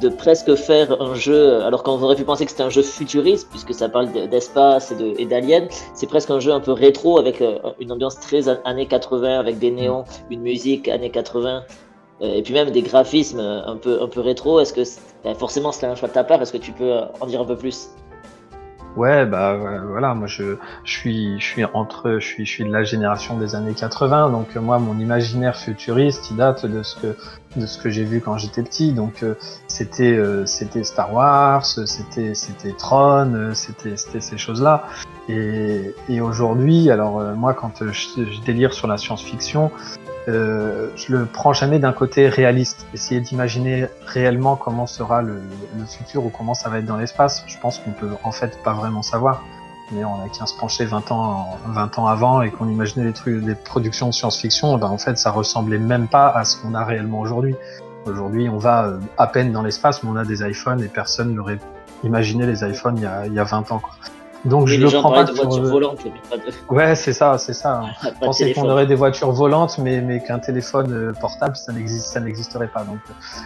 de 0.00 0.08
presque 0.08 0.54
faire 0.54 1.00
un 1.00 1.14
jeu, 1.14 1.62
alors 1.62 1.82
qu'on 1.82 2.00
aurait 2.02 2.16
pu 2.16 2.24
penser 2.24 2.44
que 2.44 2.50
c'était 2.50 2.62
un 2.62 2.70
jeu 2.70 2.82
futuriste, 2.82 3.48
puisque 3.50 3.74
ça 3.74 3.88
parle 3.88 4.12
d'espace 4.28 4.92
et 5.18 5.26
d'aliens, 5.26 5.68
c'est 5.94 6.06
presque 6.06 6.30
un 6.30 6.40
jeu 6.40 6.52
un 6.52 6.60
peu 6.60 6.72
rétro, 6.72 7.18
avec 7.18 7.40
euh, 7.40 7.58
une 7.80 7.92
ambiance 7.92 8.20
très 8.20 8.48
années 8.64 8.86
80, 8.86 9.38
avec 9.38 9.58
des 9.58 9.70
néons, 9.70 10.04
une 10.30 10.42
musique 10.42 10.88
années 10.88 11.10
80, 11.10 11.62
euh, 12.22 12.34
et 12.34 12.42
puis 12.42 12.54
même 12.54 12.70
des 12.70 12.82
graphismes 12.82 13.40
un 13.40 13.76
peu, 13.76 14.02
un 14.02 14.08
peu 14.08 14.20
rétro. 14.20 14.60
Est-ce 14.60 14.72
que 14.72 14.82
ben, 15.24 15.34
forcément 15.34 15.72
c'était 15.72 15.86
un 15.86 15.94
choix 15.94 16.08
de 16.08 16.14
ta 16.14 16.24
part? 16.24 16.40
Est-ce 16.42 16.52
que 16.52 16.58
tu 16.58 16.72
peux 16.72 16.92
en 17.20 17.26
dire 17.26 17.40
un 17.40 17.46
peu 17.46 17.56
plus? 17.56 17.88
Ouais, 18.96 19.26
bah 19.26 19.58
voilà, 19.86 20.14
moi 20.14 20.26
je, 20.26 20.56
je 20.84 20.90
suis 20.90 21.38
je 21.38 21.44
suis 21.44 21.64
entre 21.74 22.18
je 22.18 22.26
suis 22.26 22.46
je 22.46 22.50
suis 22.50 22.64
de 22.64 22.72
la 22.72 22.82
génération 22.82 23.36
des 23.36 23.54
années 23.54 23.74
80, 23.74 24.30
donc 24.30 24.56
euh, 24.56 24.60
moi 24.62 24.78
mon 24.78 24.98
imaginaire 24.98 25.54
futuriste, 25.54 26.30
il 26.30 26.38
date 26.38 26.64
de 26.64 26.82
ce 26.82 26.96
que 26.96 27.16
de 27.56 27.66
ce 27.66 27.76
que 27.76 27.90
j'ai 27.90 28.04
vu 28.04 28.22
quand 28.22 28.38
j'étais 28.38 28.62
petit. 28.62 28.92
Donc 28.94 29.22
euh, 29.22 29.34
c'était 29.68 30.16
euh, 30.16 30.46
c'était 30.46 30.82
Star 30.82 31.12
Wars, 31.12 31.66
c'était 31.66 32.34
c'était 32.34 32.72
Tron, 32.72 33.50
c'était 33.52 33.98
c'était 33.98 34.22
ces 34.22 34.38
choses-là. 34.38 34.84
Et, 35.28 35.94
et 36.08 36.22
aujourd'hui, 36.22 36.90
alors 36.90 37.20
moi 37.36 37.52
quand 37.52 37.82
je, 37.84 37.92
je, 37.92 38.40
délire 38.46 38.72
sur 38.72 38.86
la 38.88 38.96
science-fiction, 38.96 39.70
euh, 40.28 40.88
je 40.96 41.12
le 41.14 41.26
prends 41.26 41.52
jamais 41.52 41.78
d'un 41.78 41.92
côté 41.92 42.28
réaliste. 42.28 42.86
Essayer 42.92 43.20
d'imaginer 43.20 43.86
réellement 44.06 44.56
comment 44.56 44.86
sera 44.86 45.22
le, 45.22 45.40
le, 45.78 45.84
futur 45.86 46.24
ou 46.24 46.30
comment 46.30 46.54
ça 46.54 46.68
va 46.68 46.78
être 46.78 46.86
dans 46.86 46.96
l'espace, 46.96 47.44
je 47.46 47.56
pense 47.58 47.78
qu'on 47.78 47.92
peut 47.92 48.10
en 48.24 48.32
fait 48.32 48.60
pas 48.62 48.72
vraiment 48.72 49.02
savoir. 49.02 49.42
Mais 49.92 50.04
on 50.04 50.24
a 50.24 50.28
qu'à 50.28 50.46
se 50.46 50.58
pencher 50.58 50.84
20 50.84 51.12
ans, 51.12 51.58
20 51.66 51.98
ans 52.00 52.06
avant 52.08 52.42
et 52.42 52.50
qu'on 52.50 52.68
imaginait 52.68 53.06
des 53.06 53.12
trucs, 53.12 53.44
des 53.44 53.54
productions 53.54 54.08
de 54.08 54.12
science-fiction, 54.12 54.76
ben 54.78 54.88
en 54.88 54.98
fait 54.98 55.16
ça 55.16 55.30
ressemblait 55.30 55.78
même 55.78 56.08
pas 56.08 56.28
à 56.28 56.44
ce 56.44 56.56
qu'on 56.56 56.74
a 56.74 56.84
réellement 56.84 57.20
aujourd'hui. 57.20 57.54
Aujourd'hui, 58.04 58.48
on 58.48 58.58
va 58.58 58.86
euh, 58.86 58.98
à 59.16 59.28
peine 59.28 59.52
dans 59.52 59.62
l'espace, 59.62 60.02
mais 60.02 60.10
on 60.10 60.16
a 60.16 60.24
des 60.24 60.42
iPhones 60.48 60.82
et 60.82 60.88
personne 60.88 61.34
n'aurait 61.34 61.58
imaginé 62.02 62.46
les 62.46 62.64
iPhones 62.64 62.96
il 62.96 63.04
y 63.04 63.06
a, 63.06 63.26
il 63.26 63.32
y 63.32 63.38
a 63.38 63.44
20 63.44 63.70
ans. 63.70 63.78
Quoi. 63.78 63.94
Donc 64.46 64.68
je 64.68 64.80
le 64.80 64.88
prends 64.88 65.12
pas 65.12 65.24
de 65.24 65.32
voitures 65.32 65.64
volantes, 65.64 66.04
pas 66.30 66.36
de... 66.36 66.74
Ouais, 66.74 66.94
c'est 66.94 67.12
ça, 67.12 67.36
c'est 67.38 67.52
ça. 67.52 67.82
Je 68.02 68.10
pensais 68.20 68.52
qu'on 68.52 68.68
aurait 68.68 68.86
des 68.86 68.94
voitures 68.94 69.32
volantes, 69.32 69.78
mais, 69.78 70.00
mais 70.00 70.22
qu'un 70.22 70.38
téléphone 70.38 70.92
euh, 70.92 71.12
portable, 71.12 71.56
ça 71.56 71.72
n'existe, 71.72 72.06
ça 72.06 72.20
n'existerait 72.20 72.68
pas. 72.68 72.84
Donc, 72.84 72.98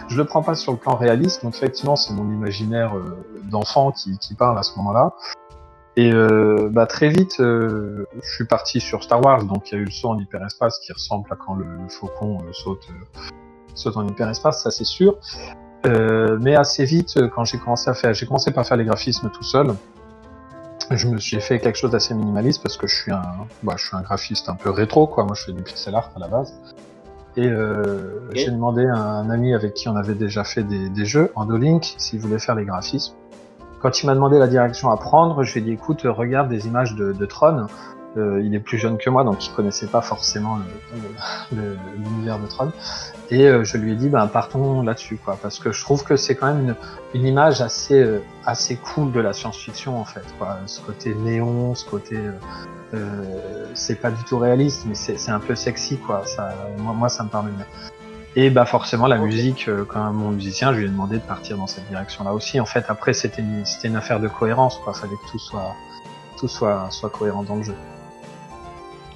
je 0.07 0.17
le 0.17 0.25
prends 0.25 0.43
pas 0.43 0.55
sur 0.55 0.71
le 0.71 0.77
plan 0.77 0.95
réaliste. 0.95 1.43
Donc, 1.43 1.55
effectivement, 1.55 1.95
c'est 1.95 2.13
mon 2.13 2.31
imaginaire 2.31 2.95
euh, 2.95 3.17
d'enfant 3.49 3.91
qui, 3.91 4.17
qui 4.19 4.35
parle 4.35 4.57
à 4.57 4.63
ce 4.63 4.77
moment-là. 4.77 5.13
Et 5.97 6.11
euh, 6.11 6.69
bah, 6.71 6.85
très 6.85 7.09
vite, 7.09 7.39
euh, 7.39 8.05
je 8.21 8.33
suis 8.33 8.45
parti 8.45 8.79
sur 8.79 9.03
Star 9.03 9.23
Wars. 9.23 9.43
Donc, 9.43 9.71
il 9.71 9.75
y 9.75 9.77
a 9.77 9.81
eu 9.81 9.85
le 9.85 9.91
saut 9.91 10.09
en 10.09 10.19
hyperespace 10.19 10.79
qui 10.79 10.93
ressemble 10.93 11.31
à 11.31 11.35
quand 11.35 11.55
le, 11.55 11.65
faucon 11.89 12.39
saute, 12.51 12.87
saute 13.73 13.97
en 13.97 14.07
hyperespace, 14.07 14.63
ça 14.63 14.71
c'est 14.71 14.85
sûr. 14.85 15.17
mais 15.85 16.55
assez 16.55 16.85
vite, 16.85 17.19
quand 17.33 17.43
j'ai 17.43 17.57
commencé 17.57 17.89
à 17.89 17.93
faire, 17.93 18.13
j'ai 18.13 18.25
commencé 18.25 18.51
par 18.51 18.65
faire 18.65 18.77
les 18.77 18.85
graphismes 18.85 19.29
tout 19.31 19.43
seul 19.43 19.73
je 20.95 21.07
me 21.07 21.17
suis 21.17 21.39
fait 21.39 21.59
quelque 21.59 21.77
chose 21.77 21.91
d'assez 21.91 22.13
minimaliste 22.13 22.61
parce 22.61 22.77
que 22.77 22.87
je 22.87 22.95
suis 22.95 23.11
un, 23.11 23.21
bah, 23.63 23.75
je 23.77 23.85
suis 23.85 23.95
un 23.95 24.01
graphiste 24.01 24.49
un 24.49 24.55
peu 24.55 24.69
rétro, 24.69 25.07
quoi. 25.07 25.25
Moi, 25.25 25.35
je 25.35 25.45
fais 25.45 25.53
du 25.53 25.61
pixel 25.61 25.95
art 25.95 26.11
à 26.15 26.19
la 26.19 26.27
base. 26.27 26.53
Et 27.37 27.47
euh, 27.47 28.29
j'ai 28.33 28.51
demandé 28.51 28.85
à 28.85 28.97
un 28.97 29.29
ami 29.29 29.53
avec 29.53 29.73
qui 29.73 29.87
on 29.87 29.95
avait 29.95 30.15
déjà 30.15 30.43
fait 30.43 30.63
des, 30.63 30.89
des 30.89 31.05
jeux, 31.05 31.31
Andolink, 31.35 31.95
s'il 31.97 32.19
voulait 32.19 32.39
faire 32.39 32.55
les 32.55 32.65
graphismes. 32.65 33.13
Quand 33.81 34.03
il 34.03 34.05
m'a 34.05 34.13
demandé 34.13 34.37
la 34.37 34.47
direction 34.47 34.91
à 34.91 34.97
prendre, 34.97 35.43
je 35.43 35.53
lui 35.53 35.61
ai 35.61 35.63
dit 35.63 35.71
écoute, 35.71 36.01
regarde 36.03 36.49
des 36.49 36.67
images 36.67 36.93
de, 36.95 37.13
de 37.13 37.25
Tron. 37.25 37.67
Euh, 38.17 38.41
il 38.43 38.53
est 38.53 38.59
plus 38.59 38.77
jeune 38.77 38.97
que 38.97 39.09
moi, 39.09 39.23
donc 39.23 39.45
il 39.45 39.53
connaissait 39.53 39.87
pas 39.87 40.01
forcément 40.01 40.59
l'univers 41.51 42.39
de 42.39 42.47
Tron. 42.47 42.71
Et 43.29 43.47
euh, 43.47 43.63
je 43.63 43.77
lui 43.77 43.93
ai 43.93 43.95
dit, 43.95 44.09
ben 44.09 44.27
partons 44.27 44.81
là-dessus, 44.81 45.17
quoi, 45.23 45.37
parce 45.41 45.59
que 45.59 45.71
je 45.71 45.81
trouve 45.81 46.03
que 46.03 46.17
c'est 46.17 46.35
quand 46.35 46.47
même 46.47 46.59
une, 46.59 46.75
une 47.13 47.25
image 47.25 47.61
assez 47.61 48.01
euh, 48.01 48.21
assez 48.45 48.75
cool 48.75 49.13
de 49.13 49.21
la 49.21 49.31
science-fiction 49.31 49.97
en 49.97 50.03
fait, 50.03 50.25
quoi. 50.37 50.57
Ce 50.65 50.81
côté 50.81 51.15
néon, 51.15 51.73
ce 51.73 51.85
côté, 51.85 52.19
c'est 53.73 54.01
pas 54.01 54.11
du 54.11 54.21
tout 54.25 54.37
réaliste, 54.37 54.85
mais 54.85 54.95
c'est 54.95 55.31
un 55.31 55.39
peu 55.39 55.55
sexy, 55.55 55.97
quoi. 55.97 56.23
Ça, 56.25 56.53
moi, 56.79 56.93
moi, 56.93 57.07
ça 57.07 57.23
me 57.23 57.29
parle 57.29 57.51
bien. 57.51 57.65
Et 58.35 58.49
bah 58.49 58.65
forcément 58.65 59.07
la 59.07 59.17
musique, 59.17 59.69
quand 59.87 60.11
mon 60.11 60.31
musicien, 60.31 60.73
je 60.73 60.79
lui 60.79 60.85
ai 60.85 60.89
demandé 60.89 61.17
de 61.17 61.23
partir 61.23 61.57
dans 61.57 61.67
cette 61.67 61.87
direction-là 61.87 62.33
aussi. 62.33 62.59
En 62.59 62.65
fait, 62.65 62.85
après 62.89 63.13
c'était 63.13 63.41
une, 63.41 63.65
c'était 63.65 63.87
une 63.87 63.95
affaire 63.95 64.19
de 64.19 64.27
cohérence, 64.27 64.77
quoi. 64.77 64.93
Fallait 64.93 65.15
que 65.15 65.31
tout 65.31 65.39
soit 65.39 65.73
tout 66.37 66.47
soit 66.49 66.87
soit 66.89 67.09
cohérent 67.09 67.43
dans 67.43 67.55
le 67.57 67.63
jeu. 67.63 67.75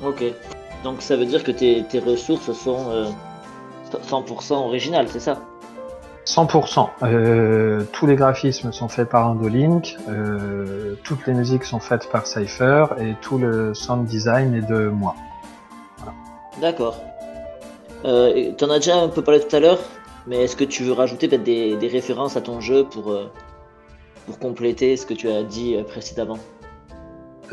Ok. 0.04 0.24
Donc 0.84 1.02
ça 1.02 1.16
veut 1.16 1.26
dire 1.26 1.44
que 1.44 1.52
tes, 1.52 1.84
tes 1.84 2.00
ressources 2.00 2.52
sont 2.52 2.90
euh, 2.90 3.10
100% 3.92 4.54
originales, 4.54 5.08
c'est 5.10 5.20
ça 5.20 5.40
100%. 6.26 6.90
Euh, 7.04 7.84
tous 7.92 8.08
les 8.08 8.16
graphismes 8.16 8.72
sont 8.72 8.88
faits 8.88 9.10
par 9.10 9.28
Andolink, 9.28 9.96
euh, 10.10 10.96
toutes 11.04 11.28
les 11.28 11.34
musiques 11.34 11.64
sont 11.64 11.80
faites 11.80 12.10
par 12.10 12.26
Cypher 12.26 12.86
et 13.00 13.14
tout 13.22 13.38
le 13.38 13.76
sound 13.76 14.06
design 14.06 14.56
est 14.56 14.68
de 14.68 14.88
moi. 14.88 15.16
D'accord. 16.60 16.96
Euh, 18.06 18.52
tu 18.58 18.64
en 18.64 18.70
as 18.70 18.78
déjà 18.78 18.98
un 18.98 19.08
peu 19.08 19.24
parlé 19.24 19.40
tout 19.40 19.56
à 19.56 19.60
l'heure, 19.60 19.80
mais 20.28 20.44
est-ce 20.44 20.56
que 20.56 20.64
tu 20.64 20.84
veux 20.84 20.94
rajouter 20.94 21.28
peut-être 21.28 21.44
des, 21.44 21.76
des, 21.76 21.88
références 21.88 22.38
à 22.38 22.42
ton 22.42 22.60
jeu 22.60 22.86
pour, 22.86 23.12
euh, 23.12 23.32
pour 24.26 24.40
compléter 24.40 24.96
ce 24.98 25.06
que 25.06 25.14
tu 25.14 25.30
as 25.30 25.44
dit 25.44 25.76
euh, 25.76 25.84
précédemment? 25.84 26.38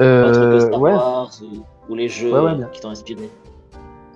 Euh, 0.00 0.70
ouais 0.78 0.92
ou 0.92 1.64
les 1.90 2.08
jeux 2.08 2.32
qui 2.72 2.80
t'ont 2.80 2.90
inspiré 2.90 3.30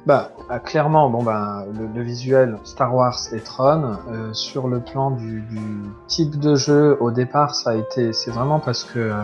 bah, 0.06 0.30
bah, 0.48 0.60
clairement, 0.60 1.10
bon 1.10 1.24
bah, 1.24 1.66
le, 1.94 2.02
visuel 2.02 2.58
Star 2.62 2.94
Wars 2.94 3.18
et 3.32 3.40
Tron, 3.40 3.96
euh, 4.08 4.32
sur 4.32 4.68
le 4.68 4.78
plan 4.78 5.10
du, 5.10 5.40
du, 5.40 5.60
type 6.06 6.38
de 6.38 6.54
jeu, 6.54 6.96
au 7.00 7.10
départ, 7.10 7.56
ça 7.56 7.70
a 7.70 7.74
été, 7.74 8.12
c'est 8.12 8.30
vraiment 8.30 8.60
parce 8.60 8.84
que 8.84 9.00
euh, 9.00 9.14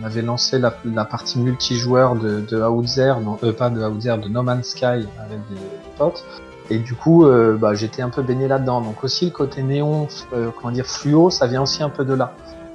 on 0.00 0.02
avait 0.02 0.22
lancé 0.22 0.58
la, 0.58 0.74
la 0.86 1.04
partie 1.04 1.38
multijoueur 1.38 2.16
de, 2.16 2.40
de 2.40 2.62
Outzer, 2.62 3.20
non, 3.22 3.36
euh, 3.44 3.52
pas 3.52 3.68
de 3.68 3.84
Outzer, 3.84 4.16
de 4.16 4.28
No 4.28 4.42
Man's 4.42 4.68
Sky 4.68 4.86
avec 4.86 5.06
des, 5.50 5.60
potes, 5.98 6.24
et 6.70 6.78
du 6.78 6.94
coup, 6.94 7.26
bah, 7.60 7.74
j'étais 7.74 8.00
un 8.00 8.08
peu 8.08 8.22
baigné 8.22 8.48
là-dedans. 8.48 8.80
Donc 8.80 9.04
aussi 9.04 9.26
le 9.26 9.30
côté 9.30 9.62
néon, 9.62 10.08
comment 10.30 10.72
dire, 10.72 10.86
fluo, 10.86 11.28
ça 11.28 11.46
vient 11.46 11.60
aussi 11.60 11.82
un 11.82 11.90
peu 11.90 12.06
de 12.06 12.14
là. 12.14 12.32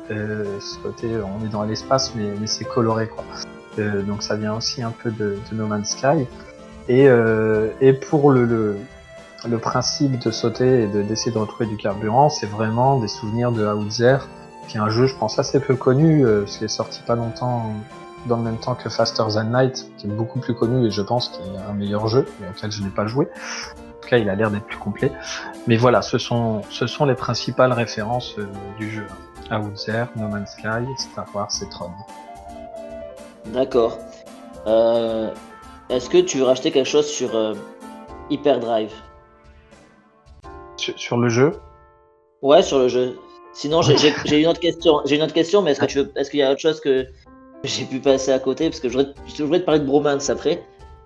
ce 0.08 0.78
côté, 0.84 1.10
on 1.18 1.44
est 1.44 1.50
dans 1.50 1.64
l'espace, 1.64 2.14
mais, 2.16 2.32
mais 2.40 2.46
c'est 2.46 2.66
coloré 2.66 3.08
quoi. 3.08 3.24
Donc 3.78 4.24
ça 4.24 4.36
vient 4.36 4.56
aussi 4.56 4.82
un 4.82 4.92
peu 4.92 5.12
de, 5.12 5.38
No 5.52 5.68
Man's 5.68 5.90
Sky. 5.90 6.28
Et, 6.88 7.08
euh, 7.08 7.70
pour 8.10 8.32
le, 8.32 8.78
principe 9.62 10.20
de 10.20 10.32
sauter 10.32 10.84
et 10.84 10.88
d'essayer 10.88 11.32
de, 11.32 11.38
retrouver 11.38 11.68
du 11.68 11.78
carburant, 11.78 12.30
c'est 12.30 12.48
vraiment 12.48 13.00
des 13.00 13.08
souvenirs 13.08 13.52
de 13.52 13.66
Outzer, 13.66 14.18
qui 14.68 14.78
est 14.78 14.80
un 14.80 14.90
jeu, 14.90 15.08
je 15.08 15.16
pense, 15.16 15.40
assez 15.40 15.60
peu 15.60 15.76
connu, 15.76 16.26
euh, 16.26 16.44
qui 16.46 16.64
est 16.64 16.68
sorti 16.68 17.02
pas 17.06 17.16
longtemps 17.16 17.74
dans 18.26 18.38
le 18.38 18.44
même 18.44 18.58
temps 18.58 18.76
que 18.76 18.90
Faster 18.90 19.24
Than 19.34 19.50
Light, 19.52 19.90
qui 19.98 20.08
est 20.08 20.10
beaucoup 20.10 20.40
plus 20.40 20.54
connu 20.54 20.86
et 20.86 20.92
je 20.92 21.02
pense 21.02 21.30
qu'il 21.30 21.56
est 21.56 21.70
un 21.70 21.74
meilleur 21.74 22.08
jeu, 22.08 22.26
mais 22.42 22.48
auquel 22.50 22.72
je 22.72 22.84
n'ai 22.84 22.90
pas 22.90 23.08
joué. 23.08 23.26
En 23.26 24.02
tout 24.02 24.10
cas, 24.10 24.18
il 24.18 24.30
a 24.30 24.36
l'air 24.36 24.52
d'être 24.52 24.66
plus 24.66 24.78
complet. 24.78 25.12
Mais 25.68 25.78
voilà, 25.78 26.02
ce 26.02 26.18
sont, 26.18 26.64
ce 26.70 26.88
sont 26.88 27.06
les 27.06 27.16
principales 27.16 27.72
références 27.72 28.36
euh, 28.40 28.46
du 28.78 28.90
jeu. 28.90 29.06
Outzer, 29.52 30.06
No 30.16 30.28
Man's 30.28 30.52
Sky, 30.52 30.86
Star 30.98 31.26
Wars 31.34 31.50
et 31.62 31.70
Tron. 31.70 31.92
D'accord. 33.48 33.98
Euh, 34.68 35.30
Est-ce 35.90 36.10
que 36.10 36.18
tu 36.20 36.38
veux 36.38 36.44
racheter 36.44 36.72
quelque 36.72 36.88
chose 36.88 37.08
sur 37.08 37.36
euh, 37.36 37.54
Hyperdrive? 38.30 38.94
Sur, 40.78 40.98
sur, 40.98 41.18
le 41.18 41.30
jeu? 41.30 41.54
Ouais, 42.42 42.62
sur 42.62 42.80
le 42.80 42.88
jeu. 42.88 43.18
Sinon, 43.54 43.82
j'ai 43.82 44.42
une 44.42 44.48
autre 44.48 44.60
question. 44.60 45.02
J'ai 45.06 45.16
une 45.16 45.24
autre 45.24 45.34
question, 45.34 45.62
mais 45.62 45.72
est-ce 45.72 45.80
que 45.80 45.86
tu 45.86 45.98
veux, 46.00 46.12
est-ce 46.16 46.30
qu'il 46.30 46.40
y 46.40 46.44
a 46.44 46.52
autre 46.52 46.62
chose 46.62 46.80
que 46.80 47.08
j'ai 47.64 47.86
pu 47.86 48.00
passer 48.00 48.32
à 48.32 48.40
côté? 48.40 48.70
Parce 48.70 48.80
que 48.80 48.90
je 48.90 48.98
voudrais, 49.44 49.60
te 49.60 49.66
parler 49.66 49.82
de 49.82 49.86
Bromance 49.86 50.30
après. 50.30 50.64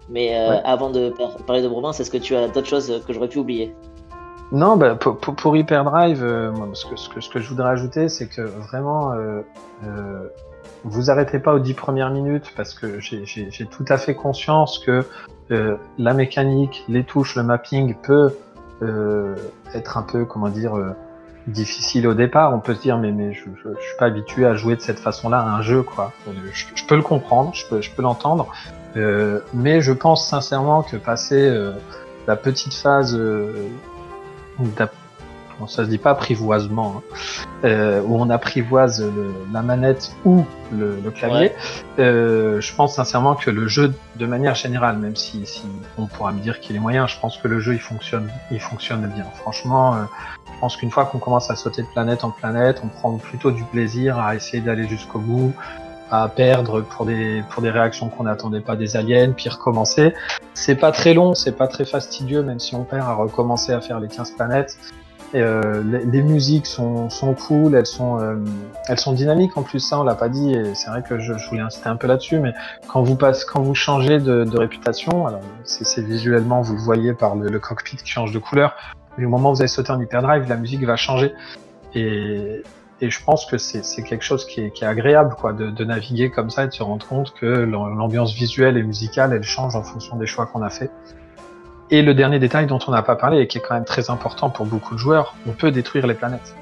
Mais 0.10 0.38
euh, 0.38 0.60
avant 0.66 0.90
de 0.90 1.14
parler 1.48 1.62
de 1.62 1.70
Bromance, 1.70 2.00
est-ce 2.00 2.12
que 2.12 2.18
tu 2.18 2.36
as 2.36 2.50
d'autres 2.50 2.68
choses 2.68 3.02
que 3.08 3.14
j'aurais 3.14 3.30
pu 3.30 3.40
oublier? 3.40 3.74
Non, 4.52 4.76
bah, 4.78 4.96
pour, 4.96 5.18
pour, 5.18 5.58
Hyperdrive, 5.58 6.24
euh, 6.24 6.52
ce, 6.74 6.86
que, 6.86 6.96
ce, 6.96 7.10
que, 7.10 7.22
ce, 7.22 7.30
que, 7.30 7.40
je 7.40 7.50
voudrais 7.50 7.70
ajouter, 7.70 8.10
c'est 8.10 8.28
que 8.28 8.42
vraiment, 8.42 9.14
euh, 9.14 9.42
vous 10.84 11.10
arrêtez 11.10 11.40
pas 11.40 11.54
aux 11.54 11.60
10 11.60 11.74
premières 11.74 12.12
minutes 12.12 12.54
parce 12.56 12.74
que 12.74 13.00
j'ai 13.00 13.66
tout 13.70 13.86
à 13.88 13.98
fait 13.98 14.16
conscience 14.16 14.80
que 14.80 15.06
euh, 15.52 15.78
la 15.98 16.14
mécanique, 16.14 16.84
les 16.88 17.04
touches, 17.04 17.36
le 17.36 17.44
mapping 17.44 17.96
peut 17.96 18.36
être 19.74 19.98
un 19.98 20.02
peu, 20.02 20.26
comment 20.26 20.50
dire, 20.50 20.74
difficile 21.48 22.08
au 22.08 22.14
départ. 22.14 22.54
On 22.54 22.60
peut 22.60 22.76
se 22.76 22.82
dire 22.82 22.98
mais 22.98 23.12
mais 23.12 23.34
je, 23.34 23.46
je, 23.64 23.70
je 23.70 23.82
suis 23.82 23.98
pas 23.98 24.06
habitué 24.06 24.46
à 24.46 24.56
jouer 24.56 24.76
de 24.76 24.82
cette 24.82 25.00
façon-là 25.00 25.40
à 25.40 25.56
un 25.56 25.62
jeu 25.62 25.84
quoi. 25.84 26.12
Je, 26.54 26.66
je, 26.76 26.86
peux 26.86 26.96
le 26.96 27.02
comprendre, 27.02 27.54
je 27.54 27.68
peux 27.68 27.82
je 27.82 27.92
peux 27.92 28.02
l'entendre, 28.02 28.52
euh, 28.96 29.40
mais 29.54 29.82
je 29.82 29.92
pense 29.92 30.28
sincèrement 30.28 30.84
que 30.84 30.98
passer 30.98 31.48
euh, 31.48 31.74
la 32.28 32.36
petite 32.36 32.74
phase 32.74 33.20
ça 35.68 35.86
se 35.86 35.90
dit 35.90 35.98
pas 35.98 36.12
apprivoisement, 36.12 36.96
hein, 36.98 37.18
euh, 37.64 38.02
où 38.02 38.18
on 38.18 38.30
apprivoise 38.30 39.02
le, 39.02 39.34
la 39.52 39.62
manette 39.62 40.12
ou 40.26 40.46
le, 40.72 41.00
le 41.04 41.12
clavier. 41.12 41.38
Ouais. 41.38 41.56
Euh, 42.00 42.62
je 42.62 42.76
pense 42.76 42.96
sincèrement 42.96 43.36
que 43.36 43.50
le 43.50 43.68
jeu, 43.68 43.94
de 44.16 44.26
manière 44.26 44.56
générale, 44.56 44.98
même 44.98 45.16
si, 45.16 45.46
si 45.46 45.64
on 45.98 46.08
pourra 46.08 46.32
me 46.32 46.40
dire 46.40 46.60
qu'il 46.60 46.76
est 46.76 46.80
moyen, 46.80 47.08
je 47.08 47.20
pense 47.20 47.38
que 47.38 47.48
le 47.48 47.60
jeu 47.60 47.74
il 47.74 47.80
fonctionne, 47.80 48.30
il 48.52 48.60
fonctionne 48.60 49.08
bien. 49.08 49.26
Franchement, 49.36 49.96
euh, 49.96 49.98
je 50.54 50.60
pense 50.60 50.78
qu'une 50.78 50.92
fois 50.92 51.06
qu'on 51.06 51.20
commence 51.20 51.50
à 51.50 51.56
sauter 51.56 51.82
de 51.82 51.88
planète 51.88 52.24
en 52.24 52.32
planète, 52.32 52.82
on 52.84 52.88
prend 52.88 53.18
plutôt 53.18 53.52
du 53.52 53.64
plaisir 53.64 54.18
à 54.20 54.36
essayer 54.36 54.62
d'aller 54.62 54.88
jusqu'au 54.88 55.20
bout 55.20 55.54
à 56.12 56.28
perdre 56.30 56.82
pour 56.82 57.06
des 57.06 57.44
pour 57.50 57.64
des 57.64 57.72
réactions 57.72 58.08
qu'on 58.08 58.26
n'attendait 58.26 58.62
pas 58.62 58.76
des 58.76 58.96
aliens, 58.96 59.32
puis 59.32 59.50
recommencer. 59.50 60.14
C'est 60.54 60.76
pas 60.76 60.92
très 60.92 61.16
long, 61.16 61.34
c'est 61.34 61.58
pas 61.58 61.68
très 61.68 61.86
fastidieux, 61.86 62.44
même 62.44 62.60
si 62.60 62.76
on 62.76 62.84
perd 62.84 63.10
à 63.10 63.14
recommencer 63.14 63.74
à 63.74 63.82
faire 63.82 64.00
les 64.00 64.08
15 64.08 64.32
planètes. 64.32 64.78
Euh, 65.36 65.82
les, 65.84 66.06
les, 66.06 66.22
musiques 66.22 66.68
sont, 66.68 67.10
sont 67.10 67.34
cool, 67.34 67.74
elles 67.74 67.88
sont, 67.88 68.20
euh, 68.20 68.36
elles 68.88 69.00
sont 69.00 69.14
dynamiques 69.14 69.58
en 69.58 69.64
plus, 69.64 69.80
ça 69.80 70.00
on 70.00 70.04
l'a 70.04 70.14
pas 70.14 70.30
dit, 70.30 70.54
et 70.54 70.76
c'est 70.76 70.92
vrai 70.92 71.02
que 71.02 71.18
je, 71.18 71.36
je, 71.38 71.50
voulais 71.50 71.62
insister 71.62 71.90
un 71.90 71.96
peu 71.96 72.06
là-dessus, 72.06 72.40
mais 72.40 72.54
quand 72.88 73.02
vous, 73.02 73.16
passe, 73.16 73.44
quand 73.44 73.62
vous 73.62 73.74
changez 73.74 74.20
de, 74.20 74.44
de 74.44 74.58
réputation, 74.58 75.26
alors 75.26 75.42
c'est 75.64 76.06
visuellement, 76.06 76.62
vous 76.62 76.76
le 76.76 76.82
voyez 76.82 77.14
par 77.14 77.36
le, 77.36 77.50
le, 77.50 77.60
cockpit 77.60 77.98
qui 77.98 78.12
change 78.12 78.32
de 78.32 78.38
couleur, 78.38 78.76
mais 79.18 79.26
au 79.26 79.30
moment 79.30 79.50
où 79.52 79.56
vous 79.56 79.62
allez 79.62 79.68
sauter 79.68 79.92
en 79.92 80.00
hyperdrive, 80.00 80.48
la 80.48 80.56
musique 80.56 80.86
va 80.86 80.98
changer. 80.98 81.34
Et, 81.96 82.62
et 83.02 83.10
je 83.10 83.24
pense 83.24 83.46
que 83.48 83.58
c'est 83.58 84.04
quelque 84.04 84.24
chose 84.24 84.46
qui 84.46 84.62
est, 84.62 84.72
qui 84.72 84.84
est 84.84 84.88
agréable, 84.88 85.36
quoi, 85.40 85.52
de, 85.52 85.72
de, 85.72 85.84
naviguer 85.84 86.30
comme 86.30 86.52
ça 86.52 86.66
et 86.66 86.68
de 86.68 86.74
se 86.74 86.84
rendre 86.84 87.06
compte 87.06 87.34
que 87.34 87.46
l'ambiance 87.46 88.34
visuelle 88.34 88.78
et 88.78 88.84
musicale, 88.84 89.34
elle 89.34 89.44
change 89.44 89.76
en 89.76 89.84
fonction 89.84 90.16
des 90.16 90.28
choix 90.28 90.46
qu'on 90.46 90.62
a 90.62 90.70
fait. 90.70 90.92
Et 91.92 92.02
le 92.02 92.14
dernier 92.14 92.40
détail 92.40 92.66
dont 92.66 92.80
on 92.88 92.92
n'a 92.92 93.04
pas 93.04 93.16
parlé 93.16 93.40
et 93.40 93.48
qui 93.48 93.58
est 93.58 93.62
quand 93.62 93.76
même 93.76 93.86
très 93.86 94.10
important 94.10 94.50
pour 94.50 94.66
beaucoup 94.66 94.96
de 94.96 95.00
joueurs, 95.00 95.36
on 95.48 95.52
peut 95.52 95.72
détruire 95.72 96.08
les 96.08 96.14
planètes. 96.14 96.56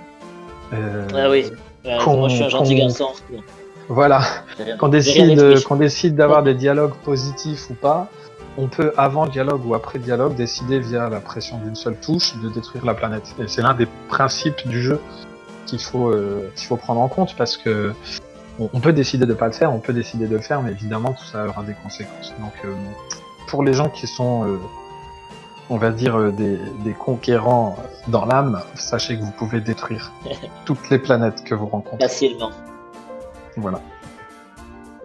Euh, 0.74 1.08
ah 1.16 1.30
oui, 1.30 1.52
moi 1.84 2.28
je 2.30 2.36
suis 2.36 2.44
un 2.44 2.50
gentil 2.50 2.76
garçon. 2.76 3.10
Voilà, 3.88 4.22
qu'on 4.80 4.88
décide, 4.88 5.64
qu'on 5.64 5.76
décide 5.76 6.16
d'avoir 6.16 6.44
des 6.44 6.54
dialogues 6.54 6.94
positifs 7.04 7.70
ou 7.70 7.74
pas, 7.74 8.10
on 8.58 8.68
peut 8.68 8.94
avant 8.98 9.28
dialogue 9.28 9.66
ou 9.66 9.74
après 9.74 10.00
dialogue 10.00 10.36
décider 10.36 10.80
via 10.80 11.10
la 11.10 11.20
pression 11.20 11.58
d'une 11.58 11.76
seule 11.76 11.96
touche 11.96 12.36
de 12.38 12.50
détruire 12.50 12.86
la 12.86 12.94
planète. 12.94 13.34
Et 13.40 13.48
c'est 13.48 13.62
l'un 13.62 13.74
des 13.74 13.88
principes 14.10 14.68
du 14.68 14.82
jeu 14.82 15.00
qu'il 15.66 15.80
faut 15.80 16.10
euh, 16.10 16.52
qu'il 16.56 16.68
faut 16.68 16.78
prendre 16.78 17.02
en 17.02 17.08
compte 17.08 17.36
parce 17.36 17.58
que 17.58 17.94
on, 18.60 18.80
peut 18.80 18.94
décider 18.94 19.26
de 19.26 19.34
pas 19.34 19.48
le 19.48 19.54
faire, 19.54 19.74
on 19.74 19.80
peut 19.80 19.94
décider 19.94 20.28
de 20.28 20.36
le 20.36 20.42
faire, 20.42 20.62
mais 20.62 20.72
évidemment 20.72 21.14
tout 21.14 21.26
ça 21.26 21.48
aura 21.48 21.64
des 21.64 21.74
conséquences. 21.82 22.34
Donc 22.40 22.54
euh, 22.66 22.74
pour 23.48 23.64
les 23.64 23.74
gens 23.74 23.90
qui 23.90 24.08
sont 24.08 24.46
euh, 24.46 24.58
on 25.72 25.78
va 25.78 25.90
dire, 25.90 26.18
euh, 26.18 26.32
des, 26.32 26.60
des, 26.84 26.92
conquérants 26.92 27.78
dans 28.10 28.26
l'âme, 28.26 28.62
sachez 28.76 29.18
que 29.18 29.24
vous 29.24 29.32
pouvez 29.32 29.62
détruire 29.62 30.12
toutes 30.66 30.90
les 30.90 31.00
planètes 31.00 31.46
que 31.46 31.56
vous 31.56 31.66
rencontrez. 31.66 32.06
Facilement. 32.06 32.52
Voilà. 33.56 33.80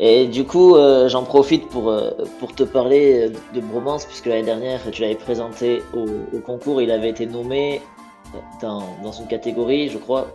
Et 0.00 0.26
du 0.26 0.44
coup, 0.44 0.74
euh, 0.74 1.08
j'en 1.08 1.22
profite 1.22 1.68
pour, 1.68 1.88
euh, 1.88 2.10
pour 2.40 2.52
te 2.52 2.64
parler 2.64 3.30
de 3.54 3.60
Bromance, 3.60 4.06
puisque 4.06 4.26
l'année 4.26 4.42
dernière, 4.42 4.80
tu 4.90 5.02
l'avais 5.02 5.14
présenté 5.14 5.84
au, 5.94 6.04
au, 6.36 6.40
concours, 6.40 6.82
il 6.82 6.90
avait 6.90 7.10
été 7.10 7.26
nommé 7.26 7.80
dans, 8.60 8.82
dans 9.04 9.12
une 9.12 9.28
catégorie, 9.28 9.88
je 9.88 9.98
crois. 9.98 10.26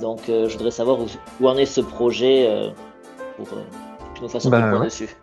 Donc, 0.00 0.22
je 0.26 0.52
voudrais 0.52 0.72
savoir 0.72 0.98
où, 0.98 1.06
où, 1.40 1.48
en 1.48 1.56
est 1.56 1.64
ce 1.64 1.80
projet 1.80 2.72
pour 3.36 3.48
que 3.48 3.54
tu 4.14 4.22
nous 4.22 4.28
fasses 4.28 4.46
un 4.46 4.78
ouais. 4.78 4.84
dessus. 4.84 5.16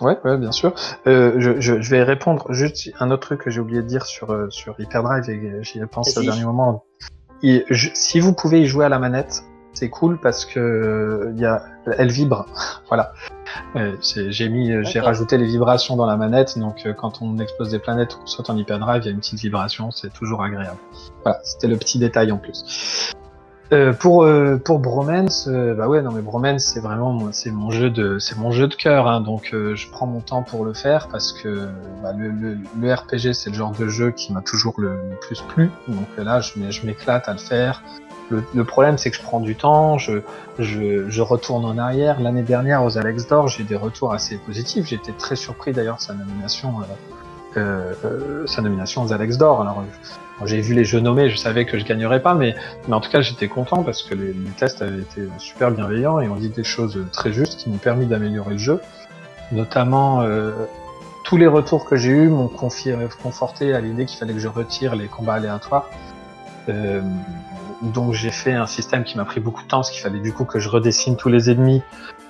Ouais, 0.00 0.18
ouais, 0.24 0.38
bien 0.38 0.52
sûr. 0.52 0.74
Euh, 1.06 1.34
je, 1.38 1.60
je, 1.60 1.80
je, 1.80 1.90
vais 1.90 2.02
répondre 2.02 2.52
juste 2.52 2.90
un 3.00 3.10
autre 3.10 3.22
truc 3.22 3.42
que 3.42 3.50
j'ai 3.50 3.60
oublié 3.60 3.82
de 3.82 3.86
dire 3.86 4.06
sur 4.06 4.30
euh, 4.30 4.48
sur 4.50 4.78
Hyperdrive 4.78 5.28
et 5.28 5.62
j'y 5.62 5.80
pense 5.90 6.16
au 6.16 6.22
dernier 6.22 6.44
moment. 6.44 6.84
Et 7.42 7.64
je, 7.70 7.88
si 7.94 8.20
vous 8.20 8.32
pouvez 8.32 8.60
y 8.60 8.66
jouer 8.66 8.84
à 8.84 8.88
la 8.88 8.98
manette, 8.98 9.42
c'est 9.72 9.90
cool 9.90 10.18
parce 10.18 10.44
que 10.44 11.32
il 11.34 11.40
y 11.40 11.46
a, 11.46 11.62
elle 11.96 12.10
vibre. 12.10 12.46
voilà. 12.88 13.12
Euh, 13.76 13.96
j'ai 14.02 14.48
mis, 14.48 14.72
j'ai 14.84 15.00
rajouté 15.00 15.38
les 15.38 15.46
vibrations 15.46 15.96
dans 15.96 16.06
la 16.06 16.16
manette, 16.16 16.58
donc 16.58 16.84
euh, 16.84 16.92
quand 16.92 17.22
on 17.22 17.38
explose 17.38 17.70
des 17.70 17.78
planètes 17.78 18.16
ou 18.16 18.18
on 18.22 18.26
saute 18.26 18.50
en 18.50 18.56
hyperdrive, 18.56 19.02
il 19.02 19.06
y 19.06 19.08
a 19.08 19.12
une 19.12 19.20
petite 19.20 19.40
vibration, 19.40 19.90
c'est 19.90 20.12
toujours 20.12 20.42
agréable. 20.42 20.78
Voilà, 21.24 21.40
c'était 21.44 21.68
le 21.68 21.76
petit 21.76 21.98
détail 21.98 22.30
en 22.32 22.38
plus. 22.38 23.14
Euh, 23.70 23.92
pour 23.92 24.24
euh, 24.24 24.56
pour 24.56 24.78
Bromance, 24.78 25.46
euh, 25.46 25.74
bah 25.74 25.88
ouais 25.88 26.00
non 26.00 26.10
mais 26.10 26.22
Bromance 26.22 26.62
c'est 26.62 26.80
vraiment 26.80 27.30
c'est 27.32 27.50
mon 27.50 27.70
jeu 27.70 27.90
de 27.90 28.18
c'est 28.18 28.38
mon 28.38 28.50
jeu 28.50 28.66
de 28.66 28.74
cœur 28.74 29.06
hein, 29.06 29.20
donc 29.20 29.50
euh, 29.52 29.74
je 29.74 29.90
prends 29.90 30.06
mon 30.06 30.20
temps 30.20 30.42
pour 30.42 30.64
le 30.64 30.72
faire 30.72 31.08
parce 31.08 31.34
que 31.34 31.68
bah, 32.02 32.14
le, 32.16 32.30
le, 32.30 32.56
le, 32.80 32.94
RPG 32.94 33.34
c'est 33.34 33.50
le 33.50 33.56
genre 33.56 33.72
de 33.72 33.86
jeu 33.88 34.10
qui 34.10 34.32
m'a 34.32 34.40
toujours 34.40 34.72
le, 34.78 34.98
plus 35.20 35.42
plu 35.42 35.70
donc 35.86 36.06
là 36.16 36.40
je, 36.40 36.86
m'éclate 36.86 37.28
à 37.28 37.32
le 37.32 37.38
faire. 37.38 37.82
Le, 38.30 38.64
problème 38.64 38.96
c'est 38.96 39.10
que 39.10 39.16
je 39.16 39.22
prends 39.22 39.40
du 39.40 39.54
temps, 39.54 39.98
je 39.98 40.20
je, 40.58 41.08
je 41.10 41.22
retourne 41.22 41.66
en 41.66 41.76
arrière. 41.76 42.20
L'année 42.20 42.42
dernière 42.42 42.84
aux 42.84 42.96
Alex 42.96 43.26
d'Or 43.26 43.48
j'ai 43.48 43.64
des 43.64 43.76
retours 43.76 44.14
assez 44.14 44.38
positifs. 44.38 44.86
J'étais 44.86 45.12
très 45.12 45.36
surpris 45.36 45.72
d'ailleurs 45.72 45.96
de 45.96 46.02
sa 46.02 46.14
nomination 46.14 46.74
sa 47.54 48.62
nomination 48.62 49.02
aux 49.02 49.12
Alex 49.12 49.38
d'Or. 49.38 49.62
Alors 49.62 49.82
j'ai 50.44 50.60
vu 50.60 50.74
les 50.74 50.84
jeux 50.84 51.00
nommés, 51.00 51.30
je 51.30 51.36
savais 51.36 51.64
que 51.64 51.78
je 51.78 51.84
gagnerais 51.84 52.22
pas, 52.22 52.34
mais, 52.34 52.54
mais 52.86 52.94
en 52.94 53.00
tout 53.00 53.10
cas 53.10 53.20
j'étais 53.20 53.48
content 53.48 53.82
parce 53.82 54.02
que 54.02 54.14
les, 54.14 54.32
les, 54.32 54.50
tests 54.56 54.82
avaient 54.82 55.00
été 55.00 55.22
super 55.38 55.72
bienveillants 55.72 56.20
et 56.20 56.28
ont 56.28 56.36
dit 56.36 56.50
des 56.50 56.62
choses 56.62 57.04
très 57.12 57.32
justes 57.32 57.58
qui 57.58 57.70
m'ont 57.70 57.78
permis 57.78 58.06
d'améliorer 58.06 58.52
le 58.52 58.58
jeu. 58.58 58.80
Notamment, 59.50 60.22
euh, 60.22 60.52
tous 61.24 61.36
les 61.36 61.46
retours 61.46 61.84
que 61.84 61.96
j'ai 61.96 62.10
eus 62.10 62.28
m'ont 62.28 62.48
conforté 62.48 63.74
à 63.74 63.80
l'idée 63.80 64.04
qu'il 64.04 64.18
fallait 64.18 64.34
que 64.34 64.38
je 64.38 64.48
retire 64.48 64.94
les 64.94 65.06
combats 65.06 65.34
aléatoires. 65.34 65.88
Euh, 66.68 67.00
donc 67.82 68.12
j'ai 68.12 68.30
fait 68.30 68.52
un 68.52 68.66
système 68.66 69.04
qui 69.04 69.16
m'a 69.16 69.24
pris 69.24 69.40
beaucoup 69.40 69.62
de 69.62 69.68
temps, 69.68 69.78
parce 69.78 69.90
qu'il 69.90 70.02
fallait 70.02 70.20
du 70.20 70.32
coup 70.32 70.44
que 70.44 70.58
je 70.58 70.68
redessine 70.68 71.16
tous 71.16 71.28
les 71.28 71.50
ennemis. 71.50 71.82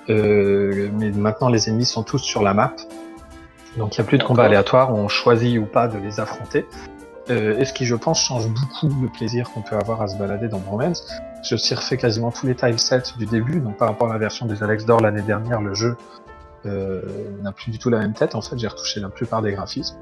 Euh, 0.09 0.89
mais 0.93 1.11
maintenant 1.11 1.49
les 1.49 1.69
ennemis 1.69 1.85
sont 1.85 2.03
tous 2.03 2.19
sur 2.19 2.41
la 2.41 2.53
map. 2.53 2.73
Donc 3.79 3.97
il 3.97 4.01
n'y 4.01 4.05
a 4.05 4.07
plus 4.07 4.17
de 4.17 4.23
combats 4.23 4.43
aléatoires, 4.43 4.93
on 4.93 5.07
choisit 5.07 5.57
ou 5.57 5.65
pas 5.65 5.87
de 5.87 5.97
les 5.97 6.19
affronter 6.19 6.67
euh, 7.29 7.57
et 7.59 7.65
ce 7.65 7.73
qui, 7.73 7.85
je 7.85 7.95
pense, 7.95 8.21
change 8.23 8.47
beaucoup 8.47 8.89
le 9.01 9.07
plaisir 9.07 9.51
qu'on 9.51 9.61
peut 9.61 9.75
avoir 9.75 10.01
à 10.01 10.07
se 10.07 10.17
balader 10.17 10.47
dans 10.47 10.59
Bromance. 10.59 11.07
Je 11.43 11.55
suis 11.55 11.75
refait 11.75 11.97
quasiment 11.97 12.31
tous 12.31 12.47
les 12.47 12.55
tilesets 12.55 13.03
du 13.17 13.25
début, 13.25 13.59
donc 13.59 13.77
par 13.77 13.87
rapport 13.87 14.09
à 14.09 14.13
la 14.13 14.19
version 14.19 14.45
des 14.45 14.63
Alex 14.63 14.85
d'Or 14.85 15.01
l'année 15.01 15.21
dernière, 15.21 15.61
le 15.61 15.73
jeu 15.73 15.95
euh, 16.65 17.01
n'a 17.43 17.51
plus 17.51 17.71
du 17.71 17.77
tout 17.77 17.89
la 17.89 17.99
même 17.99 18.13
tête. 18.13 18.35
En 18.35 18.41
fait, 18.41 18.57
j'ai 18.57 18.67
retouché 18.67 18.99
la 18.99 19.09
plupart 19.09 19.41
des 19.41 19.51
graphismes. 19.51 19.95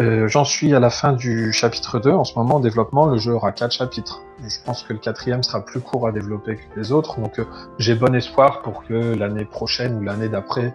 Euh, 0.00 0.26
J'en 0.28 0.44
suis 0.44 0.74
à 0.74 0.80
la 0.80 0.90
fin 0.90 1.12
du 1.12 1.52
chapitre 1.52 1.98
2. 1.98 2.10
En 2.10 2.24
ce 2.24 2.34
moment, 2.38 2.56
en 2.56 2.60
développement, 2.60 3.06
le 3.06 3.18
jeu 3.18 3.32
aura 3.32 3.52
4 3.52 3.72
chapitres. 3.72 4.22
Je 4.42 4.56
pense 4.64 4.82
que 4.82 4.92
le 4.92 4.98
quatrième 4.98 5.42
sera 5.42 5.64
plus 5.64 5.80
court 5.80 6.06
à 6.06 6.12
développer 6.12 6.56
que 6.56 6.80
les 6.80 6.92
autres, 6.92 7.20
donc 7.20 7.40
j'ai 7.78 7.94
bon 7.94 8.14
espoir 8.14 8.62
pour 8.62 8.84
que 8.84 9.14
l'année 9.14 9.44
prochaine 9.44 9.96
ou 9.96 10.02
l'année 10.02 10.28
d'après, 10.28 10.74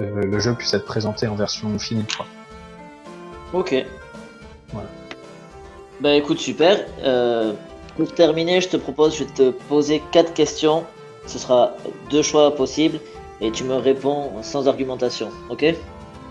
le 0.00 0.38
jeu 0.40 0.54
puisse 0.54 0.74
être 0.74 0.84
présenté 0.86 1.26
en 1.28 1.34
version 1.34 1.78
finie. 1.78 2.04
Quoi. 2.16 2.26
Ok. 3.52 3.74
Voilà. 4.72 4.88
Bah 6.00 6.14
écoute, 6.14 6.38
super. 6.40 6.84
Euh, 7.02 7.52
pour 7.96 8.12
terminer, 8.14 8.60
je 8.60 8.68
te 8.68 8.76
propose, 8.76 9.16
je 9.16 9.24
vais 9.24 9.30
te 9.30 9.50
poser 9.50 10.02
quatre 10.10 10.34
questions. 10.34 10.84
Ce 11.26 11.38
sera 11.38 11.72
deux 12.10 12.22
choix 12.22 12.54
possibles 12.54 12.98
et 13.40 13.50
tu 13.50 13.64
me 13.64 13.76
réponds 13.76 14.30
sans 14.42 14.66
argumentation. 14.68 15.30
Ok? 15.48 15.64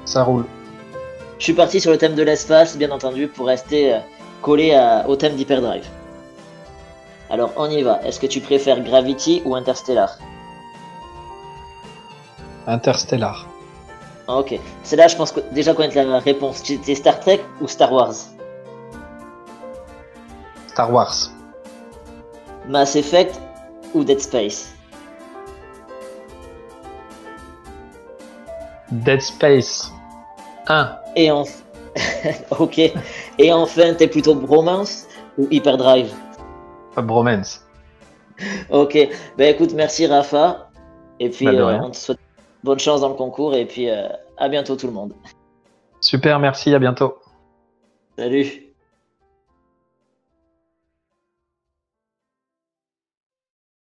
Ça 0.05 0.23
roule. 0.23 0.45
Je 1.39 1.43
suis 1.45 1.53
parti 1.53 1.79
sur 1.79 1.91
le 1.91 1.97
thème 1.97 2.15
de 2.15 2.23
l'espace, 2.23 2.77
bien 2.77 2.91
entendu, 2.91 3.27
pour 3.27 3.47
rester 3.47 3.93
euh, 3.93 3.99
collé 4.41 4.73
à- 4.73 5.07
au 5.07 5.15
thème 5.15 5.35
d'Hyperdrive. 5.35 5.85
Alors 7.29 7.51
on 7.55 7.69
y 7.69 7.81
va. 7.81 8.01
Est-ce 8.05 8.19
que 8.19 8.27
tu 8.27 8.41
préfères 8.41 8.81
Gravity 8.81 9.41
ou 9.45 9.55
Interstellar? 9.55 10.17
Interstellar. 12.67 13.47
Ah, 14.27 14.37
Ok. 14.37 14.59
C'est 14.83 14.95
là, 14.95 15.07
je 15.07 15.15
pense 15.15 15.31
que 15.31 15.39
déjà 15.51 15.73
connaître 15.73 15.95
la 16.01 16.19
réponse. 16.19 16.61
C'était 16.63 16.95
Star 16.95 17.19
Trek 17.19 17.41
ou 17.61 17.67
Star 17.67 17.91
Wars? 17.91 18.13
Star 20.67 20.91
Wars. 20.91 21.31
Mass 22.67 22.95
Effect 22.95 23.39
ou 23.93 24.03
Dead 24.03 24.19
Space? 24.19 24.73
Dead 28.91 29.21
Space 29.21 29.91
1. 30.67 30.97
Et 31.15 31.31
en... 31.31 31.43
ok. 32.59 32.79
Et 33.37 33.51
enfin, 33.53 33.93
t'es 33.93 34.07
plutôt 34.07 34.35
Bromance 34.35 35.07
ou 35.37 35.47
Hyperdrive? 35.51 36.13
Bromance. 36.95 37.61
Ok. 38.69 38.97
Ben 39.37 39.53
écoute, 39.53 39.73
merci 39.73 40.07
Rafa. 40.07 40.69
Et 41.19 41.29
puis, 41.29 41.45
Bah, 41.45 41.51
euh, 41.51 41.79
on 41.81 41.89
te 41.91 41.97
souhaite 41.97 42.19
bonne 42.63 42.79
chance 42.79 43.01
dans 43.01 43.09
le 43.09 43.15
concours. 43.15 43.55
Et 43.55 43.65
puis, 43.65 43.89
euh, 43.89 44.07
à 44.37 44.49
bientôt 44.49 44.75
tout 44.75 44.87
le 44.87 44.93
monde. 44.93 45.13
Super, 46.01 46.39
merci, 46.39 46.73
à 46.73 46.79
bientôt. 46.79 47.15
Salut 48.17 48.62